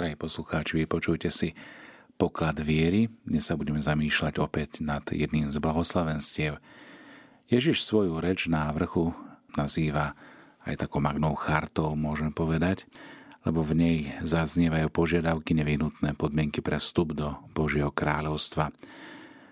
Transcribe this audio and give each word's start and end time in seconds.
Drahí 0.00 0.16
poslucháči, 0.16 0.80
vypočujte 0.80 1.28
si 1.28 1.52
poklad 2.16 2.56
viery. 2.56 3.12
Dnes 3.20 3.44
sa 3.44 3.52
budeme 3.52 3.84
zamýšľať 3.84 4.40
opäť 4.40 4.80
nad 4.80 5.04
jedným 5.04 5.52
z 5.52 5.60
blahoslavenstiev. 5.60 6.56
Ježiš 7.52 7.84
svoju 7.84 8.16
reč 8.16 8.48
na 8.48 8.72
vrchu 8.72 9.12
nazýva 9.60 10.16
aj 10.64 10.80
takou 10.80 11.04
magnou 11.04 11.36
chartou, 11.36 11.92
môžeme 12.00 12.32
povedať, 12.32 12.88
lebo 13.44 13.60
v 13.60 13.76
nej 13.76 13.98
zaznievajú 14.24 14.88
požiadavky 14.88 15.52
nevyhnutné 15.52 16.16
podmienky 16.16 16.64
pre 16.64 16.80
vstup 16.80 17.12
do 17.12 17.36
Božieho 17.52 17.92
kráľovstva. 17.92 18.72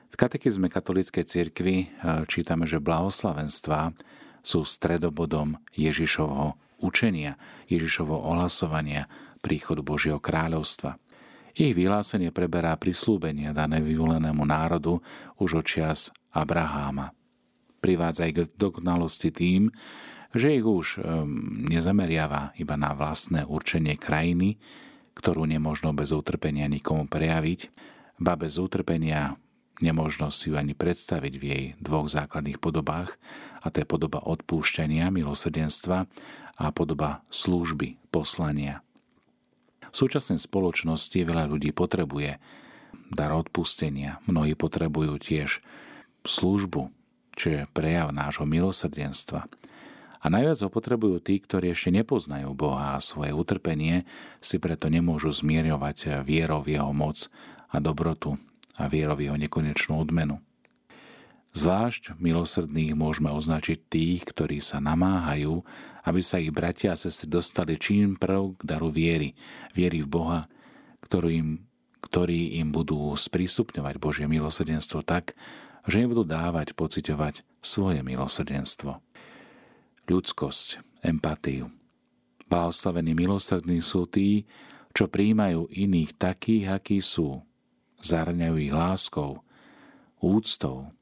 V 0.09 0.17
katechizme 0.17 0.73
katolíckej 0.73 1.29
cirkvi 1.29 1.77
eh, 1.77 2.25
čítame, 2.25 2.65
že 2.65 2.80
blahoslavenstva 2.80 3.93
sú 4.41 4.65
stredobodom 4.65 5.61
Ježišovho 5.77 6.57
učenia, 6.80 7.37
Ježišovho 7.69 8.17
ohlasovania 8.17 9.12
príchodu 9.41 9.80
Božieho 9.82 10.20
kráľovstva. 10.20 10.98
Ich 11.59 11.75
vyhlásenie 11.75 12.31
preberá 12.31 12.76
prislúbenia 12.79 13.50
dané 13.50 13.82
vyvolenému 13.82 14.46
národu 14.46 15.03
už 15.43 15.63
od 15.63 15.64
čias 15.67 16.14
Abraháma. 16.30 17.11
Privádza 17.82 18.30
ich 18.30 18.39
k 18.39 18.50
dokonalosti 18.54 19.35
tým, 19.35 19.71
že 20.35 20.54
ich 20.54 20.66
už 20.66 21.03
nezameriava 21.66 22.53
iba 22.61 22.77
na 22.77 22.93
vlastné 22.93 23.49
určenie 23.49 23.96
krajiny, 23.96 24.61
ktorú 25.18 25.49
nemožno 25.49 25.91
bez 25.96 26.14
utrpenia 26.14 26.71
nikomu 26.71 27.11
prejaviť, 27.11 27.75
ba 28.22 28.39
bez 28.39 28.61
utrpenia 28.61 29.35
nemožno 29.82 30.30
si 30.30 30.50
ju 30.50 30.58
ani 30.58 30.75
predstaviť 30.75 31.35
v 31.39 31.44
jej 31.44 31.64
dvoch 31.82 32.06
základných 32.11 32.58
podobách, 32.62 33.19
a 33.62 33.70
to 33.70 33.83
je 33.83 33.86
podoba 33.86 34.22
odpúšťania, 34.22 35.11
milosrdenstva 35.11 36.06
a 36.58 36.66
podoba 36.75 37.22
služby, 37.30 37.98
poslania. 38.11 38.83
V 39.92 39.97
súčasnej 39.97 40.41
spoločnosti 40.41 41.19
veľa 41.25 41.48
ľudí 41.48 41.73
potrebuje 41.73 42.41
dar 43.09 43.33
odpustenia. 43.33 44.20
Mnohí 44.28 44.53
potrebujú 44.53 45.17
tiež 45.17 45.64
službu, 46.28 46.92
čo 47.33 47.47
je 47.48 47.61
prejav 47.72 48.12
nášho 48.12 48.45
milosrdenstva. 48.45 49.48
A 50.19 50.27
najviac 50.27 50.58
ho 50.67 50.69
potrebujú 50.69 51.22
tí, 51.22 51.39
ktorí 51.39 51.70
ešte 51.70 51.95
nepoznajú 51.95 52.50
Boha 52.53 52.98
a 52.98 53.05
svoje 53.05 53.30
utrpenie, 53.30 54.03
si 54.42 54.58
preto 54.58 54.91
nemôžu 54.91 55.30
zmierovať 55.30 56.27
vierou 56.27 56.58
v 56.58 56.75
jeho 56.77 56.91
moc 56.91 57.30
a 57.70 57.78
dobrotu 57.78 58.34
a 58.75 58.91
vierou 58.91 59.14
v 59.14 59.30
jeho 59.30 59.39
nekonečnú 59.39 59.95
odmenu. 59.95 60.42
Zvlášť 61.56 62.20
milosrdných 62.20 62.92
môžeme 62.92 63.32
označiť 63.32 63.78
tých, 63.88 64.20
ktorí 64.28 64.60
sa 64.60 64.78
namáhajú, 64.78 65.64
aby 66.05 66.20
sa 66.20 66.38
ich 66.38 66.52
bratia 66.52 66.92
a 66.92 67.00
sestry 67.00 67.28
dostali 67.28 67.80
čím 67.80 68.20
prv 68.20 68.56
k 68.60 68.62
daru 68.64 68.92
viery, 68.92 69.32
viery 69.72 70.05
v 70.05 70.08
Boha, 70.08 70.40
ktorý 71.00 71.30
im, 71.40 71.50
ktorý 72.05 72.60
im 72.60 72.68
budú 72.68 73.12
sprístupňovať 73.16 73.94
Božie 73.96 74.27
milosrdenstvo 74.28 75.00
tak, 75.02 75.32
že 75.88 76.05
im 76.05 76.12
budú 76.12 76.28
dávať 76.28 76.77
pociťovať 76.77 77.42
svoje 77.64 78.05
milosrdenstvo. 78.05 79.00
Ľudskosť, 80.08 80.68
empatiu. 81.05 81.72
Blahoslavení 82.48 83.12
milosrdní 83.12 83.84
sú 83.84 84.08
tí, 84.08 84.48
čo 84.96 85.08
príjmajú 85.08 85.68
iných 85.68 86.16
takých, 86.16 86.64
akí 86.80 86.98
sú. 87.05 87.44
Zahrňajú 88.00 88.56
ich 88.56 88.72
láskou, 88.72 89.44
úctou, 90.22 90.92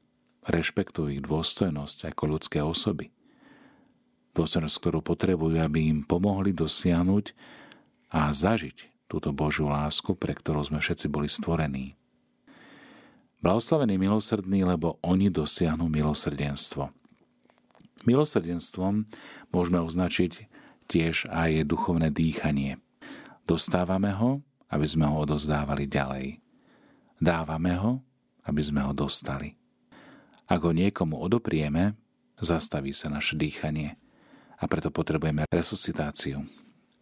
rešpektujú 0.47 1.19
ich 1.19 1.21
dôstojnosť 1.23 2.11
ako 2.11 2.23
ľudské 2.25 2.59
osoby. 2.63 3.11
Dôstojnosť, 4.33 4.75
ktorú 4.79 4.99
potrebujú, 5.03 5.59
aby 5.59 5.91
im 5.91 5.99
pomohli 6.07 6.55
dosiahnuť 6.55 7.35
a 8.15 8.31
zažiť 8.31 9.09
túto 9.11 9.35
Božiu 9.35 9.67
lásku, 9.67 10.15
pre 10.15 10.31
ktorú 10.35 10.63
sme 10.63 10.79
všetci 10.79 11.07
boli 11.11 11.27
stvorení. 11.27 11.95
Blahoslavení 13.43 13.99
milosrdní, 13.99 14.65
lebo 14.65 14.97
oni 15.05 15.29
dosiahnu 15.29 15.85
milosrdenstvo. 15.91 16.89
Milosrdenstvom 18.05 19.09
môžeme 19.51 19.79
označiť 19.83 20.47
tiež 20.87 21.27
aj 21.27 21.67
duchovné 21.67 22.09
dýchanie. 22.13 22.79
Dostávame 23.43 24.15
ho, 24.15 24.41
aby 24.71 24.85
sme 24.87 25.07
ho 25.07 25.23
odozdávali 25.23 25.87
ďalej. 25.87 26.39
Dávame 27.17 27.73
ho, 27.79 27.99
aby 28.47 28.61
sme 28.61 28.85
ho 28.85 28.93
dostali. 28.95 29.56
Ak 30.47 30.63
ho 30.63 30.71
niekomu 30.71 31.19
odoprieme, 31.19 31.99
zastaví 32.39 32.95
sa 32.95 33.11
naše 33.11 33.35
dýchanie 33.35 33.99
a 34.57 34.63
preto 34.65 34.89
potrebujeme 34.89 35.43
resuscitáciu. 35.51 36.47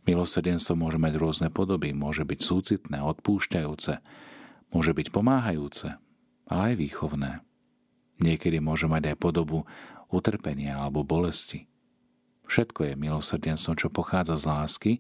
Milosrdenstvo 0.06 0.78
môže 0.78 1.02
mať 1.02 1.14
rôzne 1.18 1.50
podoby, 1.50 1.94
môže 1.94 2.26
byť 2.26 2.40
súcitné, 2.42 3.02
odpúšťajúce, 3.02 4.02
môže 4.70 4.92
byť 4.94 5.08
pomáhajúce, 5.10 5.98
ale 6.50 6.62
aj 6.74 6.76
výchovné. 6.78 7.32
Niekedy 8.22 8.62
môže 8.62 8.86
mať 8.86 9.14
aj 9.14 9.18
podobu 9.18 9.66
utrpenia 10.14 10.78
alebo 10.78 11.02
bolesti. 11.02 11.66
Všetko 12.46 12.94
je 12.94 13.02
milosrdenstvo, 13.02 13.74
čo 13.74 13.90
pochádza 13.90 14.38
z 14.38 14.46
lásky 14.46 14.94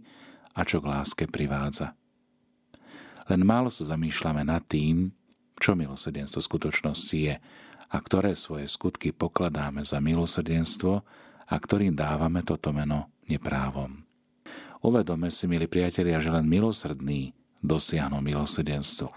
a 0.58 0.66
čo 0.66 0.82
k 0.82 0.90
láske 0.90 1.24
privádza. 1.30 1.94
Len 3.30 3.42
málo 3.46 3.70
sa 3.70 3.86
zamýšľame 3.86 4.46
nad 4.46 4.66
tým, 4.66 5.14
čo 5.62 5.78
milosrdenstvo 5.78 6.42
v 6.42 6.50
skutočnosti 6.50 7.18
je 7.18 7.36
a 7.96 7.98
ktoré 8.04 8.36
svoje 8.36 8.68
skutky 8.68 9.16
pokladáme 9.16 9.88
za 9.88 10.04
milosrdenstvo 10.04 11.00
a 11.48 11.56
ktorým 11.56 11.96
dávame 11.96 12.44
toto 12.44 12.76
meno 12.76 13.08
neprávom. 13.32 14.04
Uvedome 14.84 15.32
si, 15.32 15.48
milí 15.48 15.72
priatelia, 15.72 16.20
že 16.20 16.28
len 16.28 16.44
milosrdný 16.44 17.32
dosiahnu 17.64 18.20
milosrdenstvo. 18.20 19.16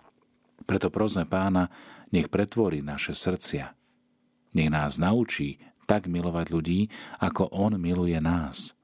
Preto 0.63 0.95
prosme 0.95 1.27
pána, 1.27 1.67
nech 2.15 2.31
pretvorí 2.31 2.79
naše 2.79 3.19
srdcia. 3.19 3.75
Nech 4.55 4.71
nás 4.71 5.03
naučí 5.03 5.59
tak 5.91 6.07
milovať 6.07 6.47
ľudí, 6.55 6.81
ako 7.19 7.51
on 7.51 7.77
miluje 7.83 8.17
nás. 8.23 8.79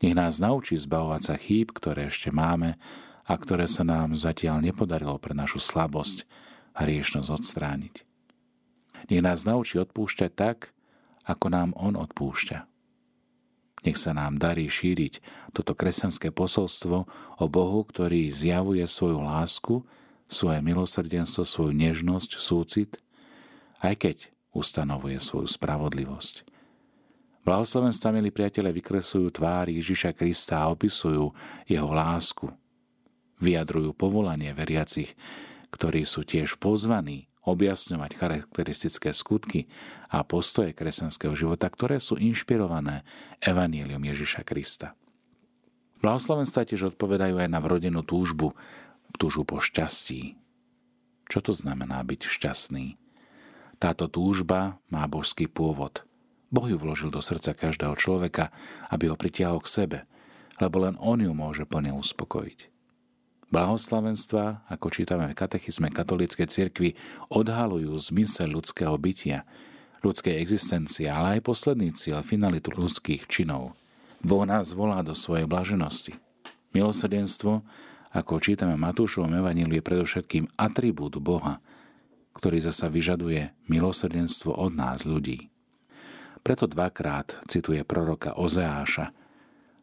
Nech 0.00 0.16
nás 0.16 0.40
naučí 0.40 0.80
zbavovať 0.80 1.22
sa 1.28 1.36
chýb, 1.36 1.76
ktoré 1.76 2.08
ešte 2.08 2.32
máme 2.32 2.80
a 3.28 3.32
ktoré 3.36 3.68
sa 3.68 3.84
nám 3.84 4.16
zatiaľ 4.16 4.64
nepodarilo 4.64 5.20
pre 5.20 5.36
našu 5.36 5.60
slabosť 5.60 6.24
a 6.72 6.88
riešnosť 6.88 7.28
odstrániť. 7.28 8.07
Nech 9.08 9.24
nás 9.24 9.48
naučí 9.48 9.80
odpúšťať 9.80 10.30
tak, 10.36 10.76
ako 11.24 11.46
nám 11.52 11.68
On 11.76 11.96
odpúšťa. 11.96 12.68
Nech 13.86 13.98
sa 14.00 14.10
nám 14.10 14.42
darí 14.42 14.66
šíriť 14.66 15.22
toto 15.54 15.72
kresťanské 15.72 16.34
posolstvo 16.34 16.96
o 17.38 17.46
Bohu, 17.46 17.80
ktorý 17.86 18.26
zjavuje 18.32 18.82
svoju 18.84 19.22
lásku, 19.22 19.74
svoje 20.26 20.58
milosrdenstvo, 20.60 21.46
svoju 21.46 21.72
nežnosť, 21.72 22.30
súcit, 22.36 22.98
aj 23.78 23.94
keď 23.96 24.16
ustanovuje 24.50 25.22
svoju 25.22 25.46
spravodlivosť. 25.46 26.42
Blahoslavenstva, 27.46 28.12
milí 28.12 28.28
priateľe, 28.28 28.74
vykresujú 28.76 29.30
tvár 29.32 29.72
Ježiša 29.72 30.12
Krista 30.12 30.60
a 30.60 30.68
opisujú 30.74 31.32
jeho 31.64 31.90
lásku. 31.94 32.50
Vyjadrujú 33.38 33.94
povolanie 33.94 34.50
veriacich, 34.52 35.14
ktorí 35.70 36.02
sú 36.02 36.26
tiež 36.26 36.58
pozvaní 36.58 37.27
objasňovať 37.48 38.10
charakteristické 38.14 39.16
skutky 39.16 39.66
a 40.12 40.24
postoje 40.24 40.76
kresťanského 40.76 41.32
života, 41.32 41.68
ktoré 41.68 41.98
sú 41.98 42.20
inšpirované 42.20 43.04
Evanílium 43.40 44.04
Ježiša 44.04 44.44
Krista. 44.44 44.92
Blahoslavenstva 45.98 46.68
tiež 46.68 46.94
odpovedajú 46.94 47.42
aj 47.42 47.48
na 47.50 47.58
vrodenú 47.58 48.06
túžbu, 48.06 48.54
túžbu 49.18 49.42
po 49.42 49.58
šťastí. 49.58 50.38
Čo 51.26 51.38
to 51.42 51.52
znamená 51.52 52.00
byť 52.06 52.30
šťastný? 52.30 52.94
Táto 53.82 54.06
túžba 54.06 54.78
má 54.90 55.04
božský 55.10 55.50
pôvod. 55.50 56.06
Boh 56.48 56.64
ju 56.64 56.80
vložil 56.80 57.12
do 57.12 57.20
srdca 57.20 57.52
každého 57.52 57.92
človeka, 57.98 58.48
aby 58.88 59.12
ho 59.12 59.16
pritiahol 59.18 59.60
k 59.60 59.68
sebe, 59.68 59.98
lebo 60.62 60.80
len 60.80 60.96
on 60.96 61.20
ju 61.20 61.30
môže 61.36 61.68
plne 61.68 61.92
uspokojiť. 61.92 62.77
Blahoslavenstva, 63.48 64.68
ako 64.68 64.92
čítame 64.92 65.24
v 65.32 65.38
katechizme 65.38 65.88
katolíckej 65.88 66.48
cirkvi, 66.52 67.00
odhalujú 67.32 67.96
zmysel 67.96 68.52
ľudského 68.52 68.92
bytia, 69.00 69.48
ľudskej 70.04 70.36
existencie, 70.36 71.08
ale 71.08 71.40
aj 71.40 71.48
posledný 71.48 71.96
cieľ, 71.96 72.20
finalitu 72.20 72.68
ľudských 72.76 73.24
činov. 73.24 73.72
Boh 74.20 74.44
nás 74.44 74.76
volá 74.76 75.00
do 75.00 75.16
svojej 75.16 75.48
blaženosti. 75.48 76.12
Milosrdenstvo, 76.76 77.64
ako 78.12 78.36
čítame 78.36 78.76
Matúšovom 78.76 79.32
evaníliu, 79.40 79.80
je 79.80 79.86
predovšetkým 79.86 80.44
atribút 80.60 81.16
Boha, 81.16 81.64
ktorý 82.36 82.60
zasa 82.60 82.92
vyžaduje 82.92 83.50
milosrdenstvo 83.72 84.52
od 84.52 84.76
nás 84.76 85.08
ľudí. 85.08 85.48
Preto 86.44 86.68
dvakrát 86.68 87.40
cituje 87.48 87.82
proroka 87.82 88.36
Ozeáša 88.36 89.10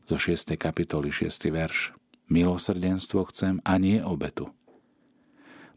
zo 0.05 0.17
6. 0.21 0.53
kapitoly 0.55 1.09
6. 1.09 1.49
verš. 1.49 1.97
Milosrdenstvo 2.25 3.21
chcem 3.29 3.61
a 3.61 3.77
nie 3.77 4.01
obetu. 4.01 4.49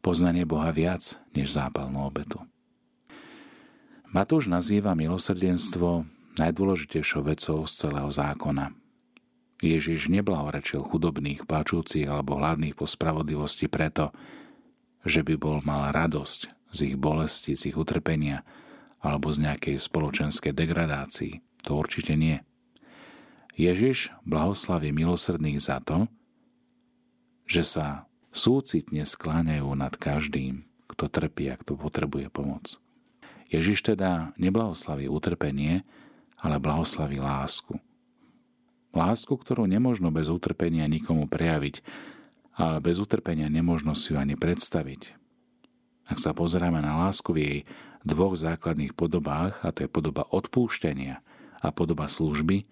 Poznanie 0.00 0.49
Boha 0.49 0.73
viac 0.73 1.21
než 1.37 1.53
zápalnú 1.53 2.09
obetu. 2.09 2.41
Matúš 4.09 4.49
nazýva 4.49 4.97
milosrdenstvo 4.97 6.09
najdôležitejšou 6.41 7.23
vecou 7.29 7.69
z 7.69 7.73
celého 7.85 8.09
zákona. 8.09 8.73
Ježiš 9.61 10.09
neblahorečil 10.09 10.87
chudobných, 10.87 11.45
páčúcich 11.45 12.09
alebo 12.09 12.41
hladných 12.41 12.79
po 12.79 12.89
spravodlivosti 12.89 13.69
preto, 13.69 14.15
že 15.05 15.21
by 15.21 15.35
bol 15.37 15.61
mal 15.61 15.93
radosť 15.93 16.73
z 16.73 16.79
ich 16.89 16.97
bolesti, 16.97 17.59
z 17.59 17.75
ich 17.75 17.77
utrpenia 17.77 18.47
alebo 19.05 19.29
z 19.29 19.45
nejakej 19.45 19.77
spoločenskej 19.77 20.56
degradácii. 20.56 21.45
To 21.69 21.77
určite 21.77 22.17
nie. 22.17 22.41
Ježiš 23.59 24.15
blahoslaví 24.23 24.95
milosrdných 24.95 25.59
za 25.59 25.83
to, 25.83 26.06
že 27.49 27.65
sa 27.65 28.05
súcitne 28.31 29.03
skláňajú 29.03 29.67
nad 29.73 29.97
každým, 29.97 30.69
kto 30.87 31.09
trpí 31.09 31.49
a 31.49 31.56
kto 31.56 31.75
potrebuje 31.75 32.29
pomoc. 32.29 32.77
Ježiš 33.49 33.81
teda 33.81 34.37
neblahoslaví 34.37 35.09
utrpenie, 35.09 35.83
ale 36.39 36.61
blahoslaví 36.61 37.19
lásku. 37.19 37.81
Lásku, 38.93 39.33
ktorú 39.33 39.65
nemožno 39.65 40.12
bez 40.12 40.29
utrpenia 40.29 40.85
nikomu 40.85 41.25
prejaviť 41.25 41.81
a 42.61 42.79
bez 42.85 43.00
utrpenia 43.00 43.49
nemožno 43.49 43.97
si 43.97 44.12
ju 44.12 44.21
ani 44.21 44.37
predstaviť. 44.37 45.17
Ak 46.09 46.21
sa 46.21 46.37
pozeráme 46.37 46.85
na 46.85 47.09
lásku 47.09 47.33
v 47.33 47.39
jej 47.41 47.59
dvoch 48.05 48.37
základných 48.37 48.93
podobách, 48.93 49.65
a 49.65 49.73
to 49.73 49.85
je 49.85 49.91
podoba 49.91 50.29
odpúštenia 50.29 51.25
a 51.59 51.69
podoba 51.73 52.06
služby, 52.06 52.69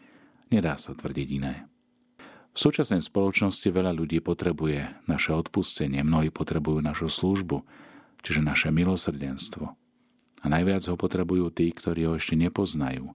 Nedá 0.46 0.78
sa 0.78 0.94
tvrdiť 0.94 1.28
iné. 1.42 1.66
V 2.56 2.64
súčasnej 2.64 3.04
spoločnosti 3.04 3.68
veľa 3.68 3.92
ľudí 3.92 4.24
potrebuje 4.24 5.04
naše 5.04 5.36
odpustenie, 5.36 6.00
mnohí 6.00 6.32
potrebujú 6.32 6.80
našu 6.80 7.12
službu, 7.12 7.60
čiže 8.24 8.40
naše 8.40 8.72
milosrdenstvo. 8.72 9.76
A 10.40 10.46
najviac 10.48 10.80
ho 10.88 10.96
potrebujú 10.96 11.52
tí, 11.52 11.68
ktorí 11.68 12.08
ho 12.08 12.16
ešte 12.16 12.32
nepoznajú, 12.32 13.12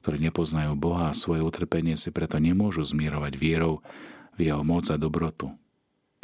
ktorí 0.00 0.16
nepoznajú 0.32 0.72
Boha 0.72 1.12
a 1.12 1.18
svoje 1.18 1.44
utrpenie 1.44 2.00
si 2.00 2.08
preto 2.08 2.40
nemôžu 2.40 2.80
zmierovať 2.80 3.36
vierou 3.36 3.84
v 4.40 4.48
jeho 4.48 4.64
moc 4.64 4.88
a 4.88 4.96
dobrotu, 4.96 5.52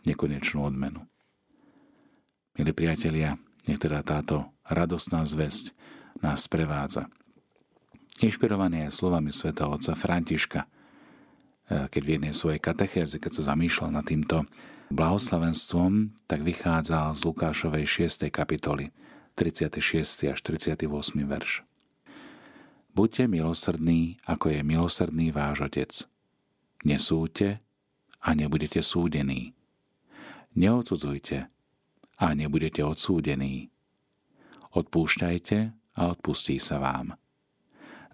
nekonečnú 0.08 0.64
odmenu. 0.64 1.04
Milí 2.56 2.72
priatelia, 2.72 3.36
nech 3.68 3.76
teda 3.76 4.00
táto 4.00 4.48
radostná 4.64 5.20
zväzť 5.28 5.76
nás 6.24 6.48
prevádza– 6.48 7.10
Inšpirovaný 8.22 8.86
je 8.86 8.94
slovami 8.94 9.34
svätého 9.34 9.74
otca 9.74 9.98
Františka, 9.98 10.70
keď 11.68 12.02
v 12.04 12.12
jednej 12.18 12.34
svojej 12.36 12.60
katechéze, 12.60 13.16
keď 13.16 13.40
sa 13.40 13.54
zamýšľal 13.54 13.90
nad 13.96 14.04
týmto 14.04 14.44
blahoslavenstvom, 14.92 16.12
tak 16.28 16.44
vychádzal 16.44 17.16
z 17.16 17.20
Lukášovej 17.24 17.84
6. 18.08 18.28
kapitoly, 18.28 18.92
36. 19.34 20.30
až 20.30 20.38
38. 20.44 20.86
verš. 21.24 21.64
Buďte 22.94 23.26
milosrdní, 23.26 24.22
ako 24.22 24.54
je 24.54 24.60
milosrdný 24.62 25.34
váš 25.34 25.66
Otec. 25.66 25.90
Nesúďte 26.86 27.58
a 28.22 28.28
nebudete 28.38 28.78
súdení. 28.84 29.56
Neodsudzujte 30.54 31.50
a 32.22 32.26
nebudete 32.38 32.86
odsúdení. 32.86 33.74
Odpúšťajte 34.70 35.58
a 35.98 36.02
odpustí 36.14 36.62
sa 36.62 36.78
vám. 36.78 37.18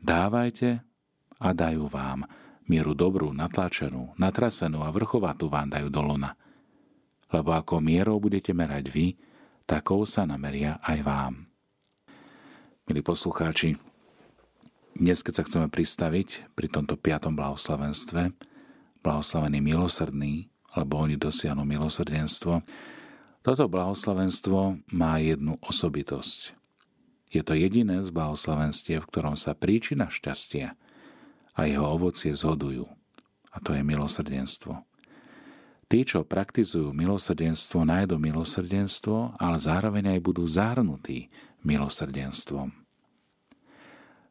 Dávajte 0.01 0.81
a 1.41 1.49
dajú 1.53 1.85
vám. 1.85 2.25
Mieru 2.71 2.95
dobrú, 2.95 3.35
natlačenú, 3.35 4.15
natrasenú 4.15 4.87
a 4.87 4.95
vrchovatú 4.95 5.51
vám 5.51 5.75
dajú 5.75 5.91
do 5.91 6.07
lona. 6.07 6.39
Lebo 7.35 7.51
ako 7.51 7.83
mierou 7.83 8.23
budete 8.23 8.55
merať 8.55 8.87
vy, 8.95 9.07
takou 9.67 10.07
sa 10.07 10.23
nameria 10.23 10.79
aj 10.87 10.99
vám. 11.03 11.35
Milí 12.87 13.03
poslucháči, 13.03 13.75
dnes, 14.95 15.19
keď 15.27 15.43
sa 15.43 15.47
chceme 15.51 15.67
pristaviť 15.67 16.55
pri 16.55 16.71
tomto 16.71 16.95
piatom 16.95 17.35
blahoslavenstve, 17.35 18.39
blahoslavený 19.03 19.59
milosrdný, 19.59 20.47
alebo 20.71 21.03
oni 21.03 21.19
dosiahnu 21.19 21.67
milosrdenstvo, 21.67 22.63
toto 23.43 23.67
blahoslavenstvo 23.67 24.87
má 24.95 25.19
jednu 25.19 25.59
osobitosť. 25.59 26.55
Je 27.35 27.43
to 27.43 27.59
jediné 27.59 27.99
z 27.99 28.15
blahoslavenstie, 28.15 29.03
v 29.03 29.09
ktorom 29.11 29.35
sa 29.35 29.59
príčina 29.59 30.07
šťastia 30.07 30.79
a 31.61 31.69
jeho 31.69 31.85
ovocie 31.85 32.33
zhodujú. 32.33 32.89
A 33.53 33.61
to 33.61 33.77
je 33.77 33.85
milosrdenstvo. 33.85 34.81
Tí, 35.91 36.07
čo 36.07 36.25
praktizujú 36.25 36.95
milosrdenstvo, 36.97 37.85
nájdu 37.85 38.17
milosrdenstvo, 38.17 39.37
ale 39.37 39.57
zároveň 39.61 40.17
aj 40.17 40.21
budú 40.23 40.47
zahrnutí 40.47 41.29
milosrdenstvom. 41.61 42.73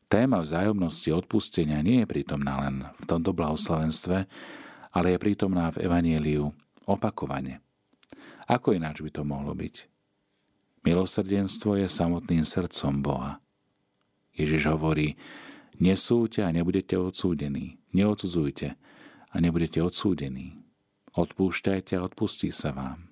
Téma 0.10 0.42
vzájomnosti 0.42 1.14
odpustenia 1.14 1.86
nie 1.86 2.02
je 2.02 2.10
prítomná 2.10 2.66
len 2.66 2.82
v 2.98 3.06
tomto 3.06 3.30
blahoslavenstve, 3.30 4.26
ale 4.90 5.08
je 5.14 5.22
prítomná 5.22 5.70
v 5.70 5.86
Evanieliu 5.86 6.50
opakovane. 6.90 7.62
Ako 8.50 8.74
ináč 8.74 9.06
by 9.06 9.12
to 9.14 9.22
mohlo 9.22 9.54
byť? 9.54 9.86
Milosrdenstvo 10.82 11.78
je 11.78 11.86
samotným 11.86 12.42
srdcom 12.42 13.06
Boha. 13.06 13.38
Ježiš 14.34 14.72
hovorí, 14.74 15.20
nesúďte 15.80 16.46
a 16.46 16.54
nebudete 16.54 16.96
odsúdení. 16.96 17.80
Neodsudzujte 17.96 18.76
a 19.32 19.36
nebudete 19.40 19.82
odsúdení. 19.82 20.60
Odpúšťajte 21.16 21.98
a 21.98 22.06
odpustí 22.06 22.54
sa 22.54 22.72
vám. 22.72 23.10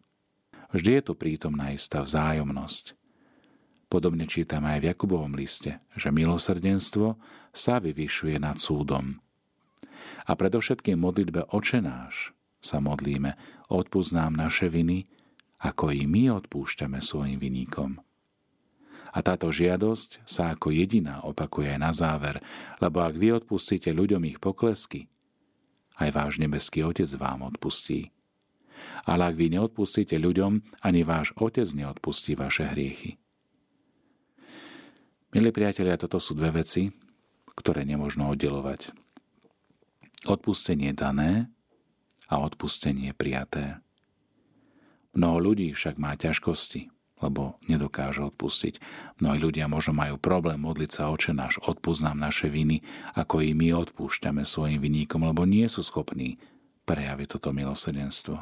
Vždy 0.75 0.99
je 0.99 1.03
tu 1.03 1.13
prítomná 1.15 1.71
istá 1.71 2.03
vzájomnosť. 2.03 2.93
Podobne 3.87 4.27
čítame 4.27 4.75
aj 4.75 4.79
v 4.83 4.87
Jakubovom 4.91 5.31
liste, 5.31 5.79
že 5.95 6.11
milosrdenstvo 6.11 7.15
sa 7.55 7.79
vyvyšuje 7.79 8.35
nad 8.35 8.59
súdom. 8.59 9.23
A 10.27 10.35
predovšetkým 10.35 10.99
modlitbe 10.99 11.47
Oče 11.55 11.79
náš 11.79 12.35
sa 12.59 12.83
modlíme, 12.83 13.39
odpúsť 13.71 14.11
naše 14.27 14.67
viny, 14.67 15.07
ako 15.63 15.95
i 15.95 16.03
my 16.03 16.35
odpúšťame 16.35 16.99
svojim 16.99 17.39
viníkom. 17.39 18.03
A 19.17 19.25
táto 19.25 19.49
žiadosť 19.49 20.21
sa 20.29 20.53
ako 20.53 20.69
jediná 20.69 21.25
opakuje 21.25 21.73
aj 21.73 21.79
na 21.81 21.89
záver, 21.89 22.37
lebo 22.77 23.01
ak 23.01 23.17
vy 23.17 23.33
odpustíte 23.33 23.89
ľuďom 23.89 24.21
ich 24.29 24.37
poklesky, 24.37 25.09
aj 25.97 26.13
váš 26.13 26.33
nebeský 26.37 26.85
Otec 26.85 27.09
vám 27.17 27.49
odpustí. 27.49 28.13
Ale 29.09 29.25
ak 29.25 29.33
vy 29.33 29.57
neodpustíte 29.57 30.21
ľuďom, 30.21 30.61
ani 30.85 31.01
váš 31.01 31.33
Otec 31.33 31.65
neodpustí 31.65 32.37
vaše 32.37 32.69
hriechy. 32.69 33.17
Milí 35.33 35.49
priatelia, 35.49 35.97
toto 35.97 36.21
sú 36.21 36.37
dve 36.37 36.61
veci, 36.61 36.93
ktoré 37.57 37.89
nemôžno 37.89 38.29
oddelovať. 38.29 38.93
Odpustenie 40.29 40.93
dané 40.93 41.49
a 42.29 42.37
odpustenie 42.37 43.17
prijaté. 43.17 43.81
Mnoho 45.17 45.51
ľudí 45.51 45.73
však 45.73 45.97
má 45.97 46.13
ťažkosti, 46.13 46.93
lebo 47.17 47.57
nedokáže 47.65 48.21
odpustiť. 48.21 48.77
Mnohí 49.17 49.41
ľudia 49.41 49.65
možno 49.65 49.97
majú 49.97 50.21
problém 50.21 50.61
modliť 50.61 50.89
sa 50.93 51.09
oče 51.09 51.33
náš, 51.33 51.57
odpúznám 51.65 52.17
naše 52.17 52.47
viny, 52.47 52.85
ako 53.17 53.41
i 53.41 53.57
my 53.57 53.73
odpúšťame 53.73 54.45
svojim 54.45 54.77
viníkom, 54.77 55.25
lebo 55.25 55.43
nie 55.49 55.65
sú 55.65 55.81
schopní 55.81 56.37
prejaviť 56.85 57.27
toto 57.37 57.49
milosrdenstvo. 57.51 58.37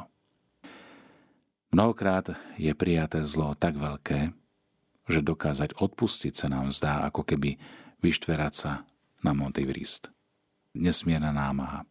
Mnohokrát 1.72 2.36
je 2.60 2.72
prijaté 2.76 3.24
zlo 3.26 3.56
tak 3.56 3.80
veľké, 3.80 4.32
že 5.08 5.20
dokázať 5.24 5.76
odpustiť 5.80 6.34
sa 6.34 6.46
nám 6.52 6.70
zdá, 6.70 7.06
ako 7.08 7.26
keby 7.26 7.58
vyštverať 8.04 8.52
sa 8.54 8.72
na 9.24 9.32
Montevrist. 9.32 10.12
Nesmierna 10.76 11.32
námaha, 11.32 11.88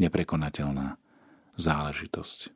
neprekonateľná 0.00 0.96
záležitosť. 1.60 2.55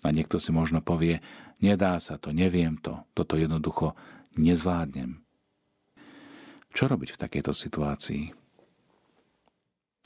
A 0.00 0.08
niekto 0.10 0.40
si 0.40 0.48
možno 0.48 0.80
povie, 0.80 1.20
nedá 1.60 2.00
sa 2.00 2.16
to, 2.16 2.32
neviem 2.32 2.80
to, 2.80 3.04
toto 3.12 3.36
jednoducho 3.36 3.92
nezvládnem. 4.40 5.20
Čo 6.70 6.88
robiť 6.88 7.18
v 7.18 7.20
takejto 7.20 7.52
situácii? 7.52 8.24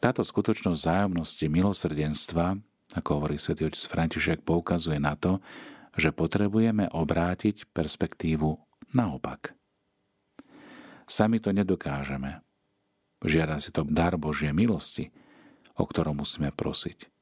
Táto 0.03 0.21
skutočnosť 0.27 0.81
zájomnosti 0.81 1.47
milosrdenstva, 1.47 2.59
ako 2.99 3.11
hovorí 3.17 3.39
svätý 3.39 3.65
otec 3.71 3.81
František, 3.81 4.43
poukazuje 4.43 4.99
na 4.99 5.15
to, 5.15 5.39
že 5.95 6.11
potrebujeme 6.11 6.91
obrátiť 6.91 7.71
perspektívu 7.71 8.51
naopak. 8.93 9.55
Sami 11.07 11.39
to 11.39 11.55
nedokážeme. 11.55 12.43
Žiada 13.25 13.57
si 13.63 13.71
to 13.71 13.87
dar 13.87 14.19
Božie 14.19 14.51
milosti, 14.51 15.15
o 15.79 15.85
ktorom 15.87 16.21
musíme 16.21 16.53
prosiť. 16.53 17.14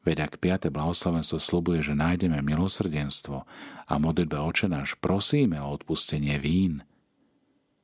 Veď 0.00 0.32
ak 0.32 0.40
5. 0.40 0.72
blahoslavenstvo 0.72 1.36
slubuje, 1.36 1.84
že 1.84 1.92
nájdeme 1.92 2.40
milosrdenstvo 2.40 3.44
a 3.84 3.92
modlitbe 4.00 4.40
oče 4.40 4.72
náš 4.72 4.96
prosíme 4.96 5.60
o 5.60 5.68
odpustenie 5.68 6.40
vín, 6.40 6.88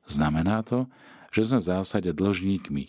znamená 0.08 0.64
to, 0.64 0.88
že 1.28 1.52
sme 1.52 1.60
v 1.60 1.68
zásade 1.76 2.10
dlžníkmi 2.16 2.88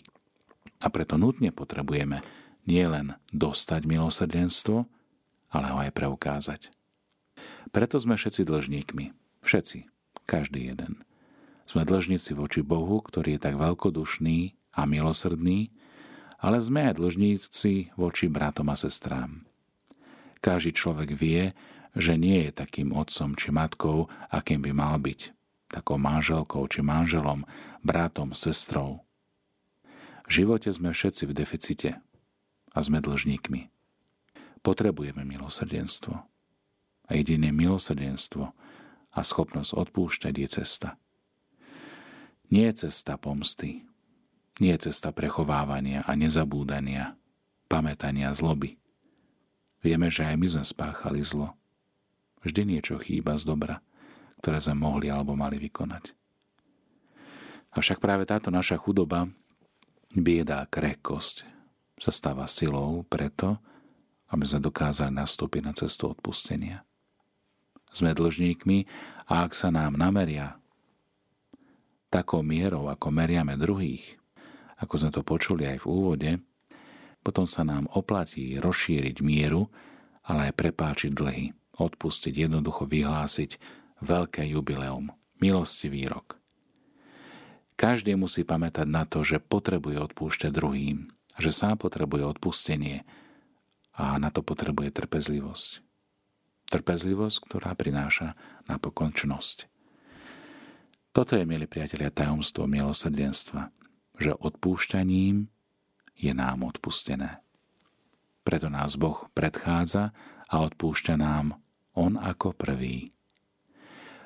a 0.80 0.86
preto 0.88 1.20
nutne 1.20 1.52
potrebujeme 1.52 2.24
nielen 2.64 3.20
dostať 3.28 3.84
milosrdenstvo, 3.84 4.88
ale 5.52 5.66
ho 5.72 5.78
aj 5.84 5.92
preukázať. 5.92 6.60
Preto 7.68 8.00
sme 8.00 8.16
všetci 8.16 8.48
dlžníkmi. 8.48 9.12
Všetci. 9.44 9.88
Každý 10.24 10.72
jeden. 10.72 11.04
Sme 11.68 11.84
dlžníci 11.84 12.32
voči 12.32 12.64
Bohu, 12.64 13.04
ktorý 13.04 13.36
je 13.36 13.44
tak 13.44 13.60
veľkodušný 13.60 14.56
a 14.72 14.88
milosrdný 14.88 15.68
ale 16.38 16.62
sme 16.62 16.86
aj 16.90 17.02
dlžníci 17.02 17.98
voči 17.98 18.30
bratom 18.30 18.70
a 18.70 18.76
sestrám. 18.78 19.42
Každý 20.38 20.70
človek 20.70 21.10
vie, 21.18 21.50
že 21.98 22.14
nie 22.14 22.46
je 22.46 22.52
takým 22.54 22.94
otcom 22.94 23.34
či 23.34 23.50
matkou, 23.50 24.06
akým 24.30 24.62
by 24.62 24.70
mal 24.70 25.02
byť, 25.02 25.34
takou 25.66 25.98
manželkou 25.98 26.62
či 26.70 26.78
manželom, 26.78 27.42
bratom, 27.82 28.38
sestrou. 28.38 29.02
V 30.30 30.44
živote 30.44 30.70
sme 30.70 30.94
všetci 30.94 31.26
v 31.26 31.32
deficite 31.34 31.90
a 32.70 32.78
sme 32.78 33.02
dlžníkmi. 33.02 33.72
Potrebujeme 34.62 35.24
milosrdenstvo. 35.24 36.14
A 37.08 37.10
jediné 37.16 37.48
milosrdenstvo 37.50 38.52
a 39.16 39.20
schopnosť 39.24 39.72
odpúšťať 39.72 40.34
je 40.36 40.48
cesta. 40.60 40.88
Nie 42.52 42.76
cesta 42.76 43.16
pomsty, 43.16 43.87
nie 44.58 44.74
je 44.76 44.90
cesta 44.90 45.14
prechovávania 45.14 46.02
a 46.06 46.12
nezabúdania, 46.18 47.14
pamätania 47.70 48.34
zloby. 48.34 48.78
Vieme, 49.78 50.10
že 50.10 50.26
aj 50.26 50.36
my 50.36 50.46
sme 50.58 50.64
spáchali 50.66 51.22
zlo. 51.22 51.54
Vždy 52.42 52.66
niečo 52.66 52.98
chýba 52.98 53.38
z 53.38 53.46
dobra, 53.46 53.78
ktoré 54.42 54.58
sme 54.58 54.82
mohli 54.82 55.06
alebo 55.10 55.38
mali 55.38 55.58
vykonať. 55.62 56.14
Avšak 57.78 58.02
práve 58.02 58.26
táto 58.26 58.50
naša 58.50 58.80
chudoba, 58.80 59.30
bieda 60.10 60.64
a 60.64 60.68
krehkosť 60.68 61.46
sa 61.98 62.10
stáva 62.10 62.46
silou 62.50 63.04
preto, 63.06 63.58
aby 64.30 64.44
sme 64.44 64.64
dokázali 64.64 65.12
nastúpiť 65.14 65.62
na 65.62 65.72
cestu 65.74 66.10
odpustenia. 66.10 66.84
Sme 67.88 68.12
dlžníkmi 68.12 68.84
a 69.30 69.48
ak 69.48 69.56
sa 69.56 69.72
nám 69.72 69.96
nameria 69.96 70.60
takou 72.12 72.44
mierou, 72.44 72.88
ako 72.88 73.08
meriame 73.08 73.56
druhých, 73.56 74.17
ako 74.78 74.94
sme 74.98 75.10
to 75.10 75.22
počuli 75.26 75.66
aj 75.66 75.82
v 75.82 75.86
úvode, 75.86 76.30
potom 77.22 77.44
sa 77.44 77.66
nám 77.66 77.90
oplatí 77.92 78.56
rozšíriť 78.62 79.20
mieru, 79.20 79.66
ale 80.24 80.50
aj 80.50 80.58
prepáčiť 80.58 81.10
dlhy, 81.12 81.52
odpustiť, 81.76 82.34
jednoducho 82.34 82.86
vyhlásiť 82.86 83.58
veľké 84.00 84.46
jubileum, 84.54 85.10
milostivý 85.42 86.06
rok. 86.06 86.38
Každý 87.78 88.18
musí 88.18 88.42
pamätať 88.42 88.86
na 88.90 89.06
to, 89.06 89.22
že 89.22 89.38
potrebuje 89.38 90.02
odpúšťať 90.10 90.50
druhým, 90.50 91.06
že 91.38 91.54
sám 91.54 91.78
potrebuje 91.78 92.26
odpustenie 92.26 93.06
a 93.94 94.18
na 94.18 94.34
to 94.34 94.42
potrebuje 94.42 94.90
trpezlivosť. 94.94 95.82
Trpezlivosť, 96.68 97.36
ktorá 97.46 97.72
prináša 97.78 98.34
napokon 98.66 99.14
čnosť. 99.14 99.70
Toto 101.14 101.34
je, 101.38 101.46
milí 101.46 101.64
priatelia, 101.70 102.12
tajomstvo 102.12 102.66
milosrdenstva 102.68 103.77
že 104.18 104.34
odpúšťaním 104.34 105.46
je 106.18 106.32
nám 106.34 106.66
odpustené. 106.66 107.38
Preto 108.42 108.66
nás 108.66 108.98
Boh 108.98 109.30
predchádza 109.32 110.10
a 110.50 110.54
odpúšťa 110.66 111.14
nám 111.14 111.62
On 111.94 112.18
ako 112.18 112.52
prvý. 112.58 113.14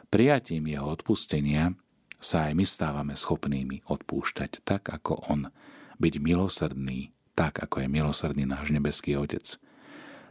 Prijatím 0.09 0.73
jeho 0.73 0.89
odpustenia 0.89 1.77
sa 2.23 2.49
aj 2.49 2.53
my 2.57 2.65
stávame 2.65 3.15
schopnými 3.17 3.85
odpúšťať 3.85 4.65
tak 4.65 4.89
ako 4.89 5.29
On, 5.29 5.53
byť 6.01 6.15
milosrdný, 6.21 7.13
tak 7.37 7.61
ako 7.61 7.85
je 7.85 7.89
milosrdný 7.89 8.45
náš 8.49 8.73
nebeský 8.73 9.17
Otec. 9.17 9.59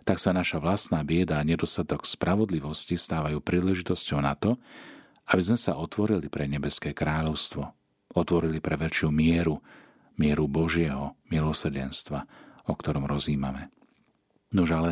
Tak 0.01 0.17
sa 0.17 0.33
naša 0.33 0.57
vlastná 0.57 1.05
bieda 1.05 1.37
a 1.37 1.45
nedostatok 1.45 2.09
spravodlivosti 2.09 2.97
stávajú 2.97 3.37
príležitosťou 3.37 4.19
na 4.23 4.33
to, 4.33 4.57
aby 5.29 5.41
sme 5.45 5.59
sa 5.59 5.77
otvorili 5.77 6.25
pre 6.31 6.49
nebeské 6.49 6.97
kráľovstvo– 6.97 7.69
otvorili 8.15 8.59
pre 8.63 8.75
väčšiu 8.79 9.09
mieru, 9.11 9.59
mieru 10.19 10.45
Božieho 10.47 11.15
milosrdenstva, 11.31 12.27
o 12.67 12.73
ktorom 12.75 13.07
rozímame. 13.07 13.71
Nož 14.51 14.69
ale 14.75 14.91